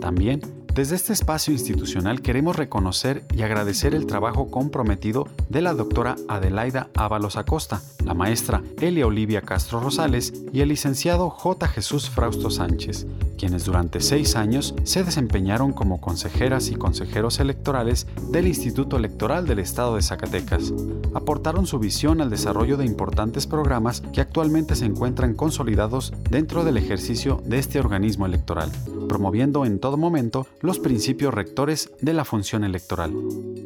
También 0.00 0.57
desde 0.78 0.94
este 0.94 1.12
espacio 1.12 1.52
institucional 1.52 2.22
queremos 2.22 2.54
reconocer 2.54 3.24
y 3.34 3.42
agradecer 3.42 3.96
el 3.96 4.06
trabajo 4.06 4.48
comprometido 4.48 5.26
de 5.48 5.60
la 5.60 5.74
doctora 5.74 6.14
Adelaida 6.28 6.88
Ábalos 6.94 7.36
Acosta, 7.36 7.82
la 8.04 8.14
maestra 8.14 8.62
Elia 8.80 9.08
Olivia 9.08 9.42
Castro 9.42 9.80
Rosales 9.80 10.32
y 10.52 10.60
el 10.60 10.68
licenciado 10.68 11.30
J. 11.30 11.66
Jesús 11.66 12.08
Frausto 12.08 12.48
Sánchez, 12.48 13.08
quienes 13.36 13.64
durante 13.64 14.00
seis 14.00 14.36
años 14.36 14.76
se 14.84 15.02
desempeñaron 15.02 15.72
como 15.72 16.00
consejeras 16.00 16.68
y 16.68 16.76
consejeros 16.76 17.40
electorales 17.40 18.06
del 18.30 18.46
Instituto 18.46 18.98
Electoral 18.98 19.48
del 19.48 19.58
Estado 19.58 19.96
de 19.96 20.02
Zacatecas. 20.02 20.72
Aportaron 21.12 21.66
su 21.66 21.80
visión 21.80 22.20
al 22.20 22.30
desarrollo 22.30 22.76
de 22.76 22.84
importantes 22.84 23.48
programas 23.48 24.02
que 24.12 24.20
actualmente 24.20 24.76
se 24.76 24.84
encuentran 24.84 25.34
consolidados 25.34 26.12
dentro 26.30 26.62
del 26.62 26.76
ejercicio 26.76 27.42
de 27.44 27.58
este 27.58 27.80
organismo 27.80 28.26
electoral, 28.26 28.70
promoviendo 29.08 29.64
en 29.64 29.80
todo 29.80 29.96
momento 29.96 30.46
los 30.68 30.78
principios 30.78 31.32
rectores 31.32 31.90
de 32.02 32.12
la 32.12 32.26
función 32.26 32.62
electoral. 32.62 33.10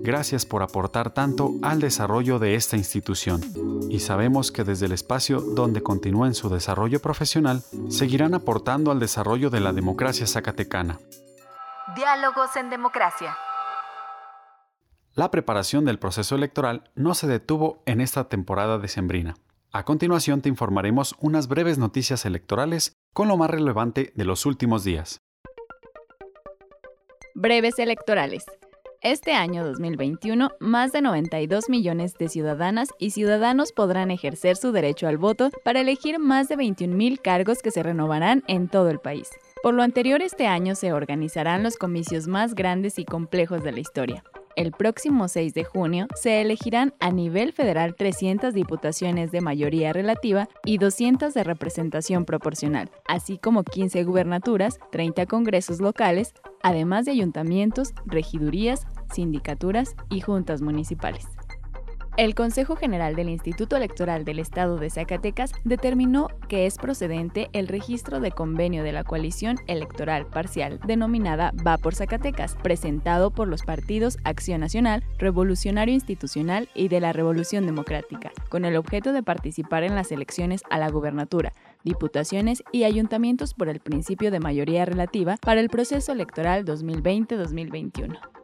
Gracias 0.03 0.47
por 0.47 0.62
aportar 0.62 1.11
tanto 1.11 1.51
al 1.61 1.81
desarrollo 1.81 2.38
de 2.38 2.55
esta 2.55 2.77
institución 2.77 3.41
y 3.91 3.99
sabemos 3.99 4.53
que 4.53 4.62
desde 4.62 4.87
el 4.87 4.93
espacio 4.93 5.41
donde 5.41 5.83
continúen 5.83 6.33
su 6.33 6.49
desarrollo 6.49 7.03
profesional 7.03 7.65
seguirán 7.88 8.35
aportando 8.35 8.93
al 8.93 9.01
desarrollo 9.01 9.51
de 9.51 9.59
la 9.59 9.73
democracia 9.73 10.29
zacatecana. 10.29 11.01
Diálogos 11.97 12.55
en 12.55 12.71
democracia. 12.71 13.37
La 15.15 15.33
preparación 15.33 15.85
del 15.85 15.99
proceso 15.99 16.37
electoral 16.37 16.93
no 16.95 17.15
se 17.15 17.27
detuvo 17.27 17.83
en 17.85 18.01
esta 18.01 18.29
temporada 18.29 18.79
decembrina. 18.79 19.35
A 19.73 19.85
continuación 19.85 20.41
te 20.41 20.49
informaremos 20.49 21.17
unas 21.19 21.49
breves 21.49 21.79
noticias 21.79 22.25
electorales 22.27 22.93
con 23.12 23.27
lo 23.27 23.37
más 23.37 23.51
relevante 23.51 24.12
de 24.15 24.25
los 24.25 24.47
últimos 24.47 24.85
días. 24.85 25.21
Breves 27.35 27.79
electorales. 27.79 28.45
Este 29.01 29.33
año 29.33 29.64
2021, 29.64 30.51
más 30.61 30.92
de 30.92 31.01
92 31.01 31.71
millones 31.71 32.14
de 32.18 32.29
ciudadanas 32.29 32.90
y 32.99 33.12
ciudadanos 33.12 33.73
podrán 33.73 34.11
ejercer 34.11 34.57
su 34.57 34.71
derecho 34.71 35.09
al 35.09 35.16
voto 35.16 35.51
para 35.64 35.81
elegir 35.81 36.18
más 36.18 36.49
de 36.49 36.57
21 36.57 36.95
mil 36.95 37.21
cargos 37.21 37.62
que 37.62 37.71
se 37.71 37.83
renovarán 37.83 38.45
en 38.49 38.68
todo 38.68 38.90
el 38.90 38.99
país. 38.99 39.31
Por 39.62 39.73
lo 39.73 39.83
anterior, 39.83 40.21
este 40.21 40.47
año 40.47 40.75
se 40.75 40.92
organizarán 40.92 41.62
los 41.62 41.77
comicios 41.77 42.29
más 42.29 42.55
grandes 42.55 42.99
y 42.99 43.07
complejos 43.07 43.64
de 43.64 43.73
la 43.73 43.81
historia. 43.81 44.25
El 44.55 44.73
próximo 44.73 45.29
6 45.29 45.55
de 45.55 45.65
junio 45.65 46.07
se 46.15 46.41
elegirán 46.43 46.95
a 47.01 47.11
nivel 47.11 47.53
federal 47.53 47.95
300 47.97 48.53
diputaciones 48.53 49.33
de 49.33 49.41
mayoría 49.41 49.93
relativa 49.93 50.49
y 50.65 50.77
200 50.79 51.33
de 51.33 51.43
representación 51.43 52.25
proporcional, 52.27 52.91
así 53.09 53.38
como 53.38 53.65
15 53.65 54.05
gubernaturas, 54.05 54.79
30 54.91 55.27
congresos 55.27 55.81
locales, 55.81 56.35
además 56.62 57.07
de 57.07 57.12
ayuntamientos, 57.12 57.95
regidurías, 58.05 58.87
sindicaturas 59.12 59.97
y 60.11 60.21
juntas 60.21 60.61
municipales. 60.61 61.27
El 62.18 62.35
Consejo 62.35 62.77
General 62.77 63.16
del 63.16 63.31
Instituto 63.31 63.75
Electoral 63.75 64.27
del 64.27 64.38
Estado 64.38 64.77
de 64.77 64.90
Zacatecas 64.90 65.53
determinó 65.64 66.29
que 66.46 66.66
es 66.66 66.77
procedente 66.77 67.48
el 67.55 67.68
registro 67.68 68.20
de 68.20 68.33
convenio 68.33 68.85
de 68.85 68.92
la 68.92 69.03
coalición 69.03 69.57
electoral 69.66 70.27
parcial 70.27 70.79
denominada 70.87 71.55
Va 71.66 71.79
por 71.79 71.94
Zacatecas, 71.94 72.55
presentado 72.62 73.31
por 73.31 73.48
los 73.48 73.62
partidos 73.62 74.18
Acción 74.25 74.61
Nacional, 74.61 75.03
Revolucionario 75.16 75.94
Institucional 75.94 76.68
y 76.75 76.88
de 76.88 77.01
la 77.01 77.14
Revolución 77.14 77.64
Democrática, 77.64 78.31
con 78.51 78.66
el 78.66 78.77
objeto 78.77 79.14
de 79.14 79.22
participar 79.22 79.83
en 79.83 79.94
las 79.94 80.12
elecciones 80.12 80.61
a 80.68 80.77
la 80.79 80.90
gubernatura, 80.90 81.55
diputaciones 81.83 82.62
y 82.72 82.85
ayuntamientos 82.85 83.55
por 83.55 83.70
el 83.70 83.81
principio 83.81 84.31
de 84.31 84.38
mayoría 84.38 84.85
relativa 84.85 85.38
para 85.38 85.62
el 85.62 85.70
proceso 85.70 86.12
electoral 86.12 86.66
2020-2021. 86.66 88.41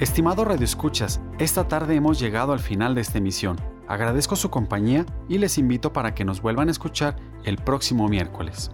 Estimado 0.00 0.44
Radio 0.44 0.64
Escuchas, 0.64 1.20
esta 1.38 1.68
tarde 1.68 1.94
hemos 1.94 2.18
llegado 2.18 2.52
al 2.52 2.58
final 2.58 2.96
de 2.96 3.00
esta 3.00 3.18
emisión. 3.18 3.60
Agradezco 3.86 4.34
su 4.34 4.50
compañía 4.50 5.06
y 5.28 5.38
les 5.38 5.56
invito 5.56 5.92
para 5.92 6.16
que 6.16 6.24
nos 6.24 6.42
vuelvan 6.42 6.66
a 6.66 6.72
escuchar 6.72 7.14
el 7.44 7.58
próximo 7.58 8.08
miércoles. 8.08 8.72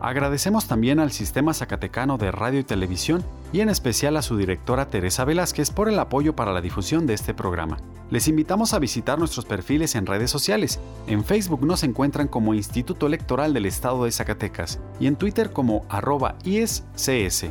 Agradecemos 0.00 0.66
también 0.66 0.98
al 0.98 1.12
Sistema 1.12 1.52
Zacatecano 1.52 2.16
de 2.16 2.30
Radio 2.30 2.60
y 2.60 2.64
Televisión 2.64 3.22
y 3.52 3.60
en 3.60 3.68
especial 3.68 4.16
a 4.16 4.22
su 4.22 4.38
directora 4.38 4.88
Teresa 4.88 5.26
Velázquez 5.26 5.70
por 5.70 5.90
el 5.90 5.98
apoyo 5.98 6.34
para 6.34 6.54
la 6.54 6.62
difusión 6.62 7.06
de 7.06 7.12
este 7.12 7.34
programa. 7.34 7.76
Les 8.08 8.26
invitamos 8.26 8.72
a 8.72 8.78
visitar 8.78 9.18
nuestros 9.18 9.44
perfiles 9.44 9.94
en 9.94 10.06
redes 10.06 10.30
sociales. 10.30 10.80
En 11.06 11.22
Facebook 11.22 11.66
nos 11.66 11.82
encuentran 11.82 12.28
como 12.28 12.54
Instituto 12.54 13.06
Electoral 13.06 13.52
del 13.52 13.66
Estado 13.66 14.06
de 14.06 14.12
Zacatecas 14.12 14.80
y 15.00 15.06
en 15.06 15.16
Twitter 15.16 15.50
como 15.50 15.84
arroba 15.90 16.36
ISCS. 16.44 17.46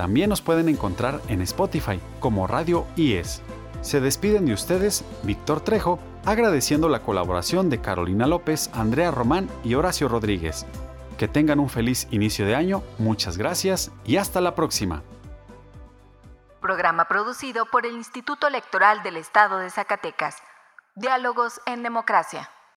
También 0.00 0.30
nos 0.30 0.40
pueden 0.40 0.70
encontrar 0.70 1.20
en 1.28 1.42
Spotify 1.42 2.00
como 2.20 2.46
Radio 2.46 2.86
IES. 2.96 3.42
Se 3.82 4.00
despiden 4.00 4.46
de 4.46 4.54
ustedes 4.54 5.04
Víctor 5.24 5.60
Trejo, 5.60 5.98
agradeciendo 6.24 6.88
la 6.88 7.02
colaboración 7.02 7.68
de 7.68 7.82
Carolina 7.82 8.26
López, 8.26 8.70
Andrea 8.72 9.10
Román 9.10 9.50
y 9.62 9.74
Horacio 9.74 10.08
Rodríguez. 10.08 10.64
Que 11.18 11.28
tengan 11.28 11.60
un 11.60 11.68
feliz 11.68 12.08
inicio 12.12 12.46
de 12.46 12.54
año, 12.54 12.82
muchas 12.96 13.36
gracias 13.36 13.92
y 14.06 14.16
hasta 14.16 14.40
la 14.40 14.54
próxima. 14.54 15.02
Programa 16.62 17.06
producido 17.06 17.66
por 17.66 17.84
el 17.84 17.92
Instituto 17.92 18.46
Electoral 18.46 19.02
del 19.02 19.18
Estado 19.18 19.58
de 19.58 19.68
Zacatecas. 19.68 20.38
Diálogos 20.94 21.60
en 21.66 21.82
Democracia. 21.82 22.48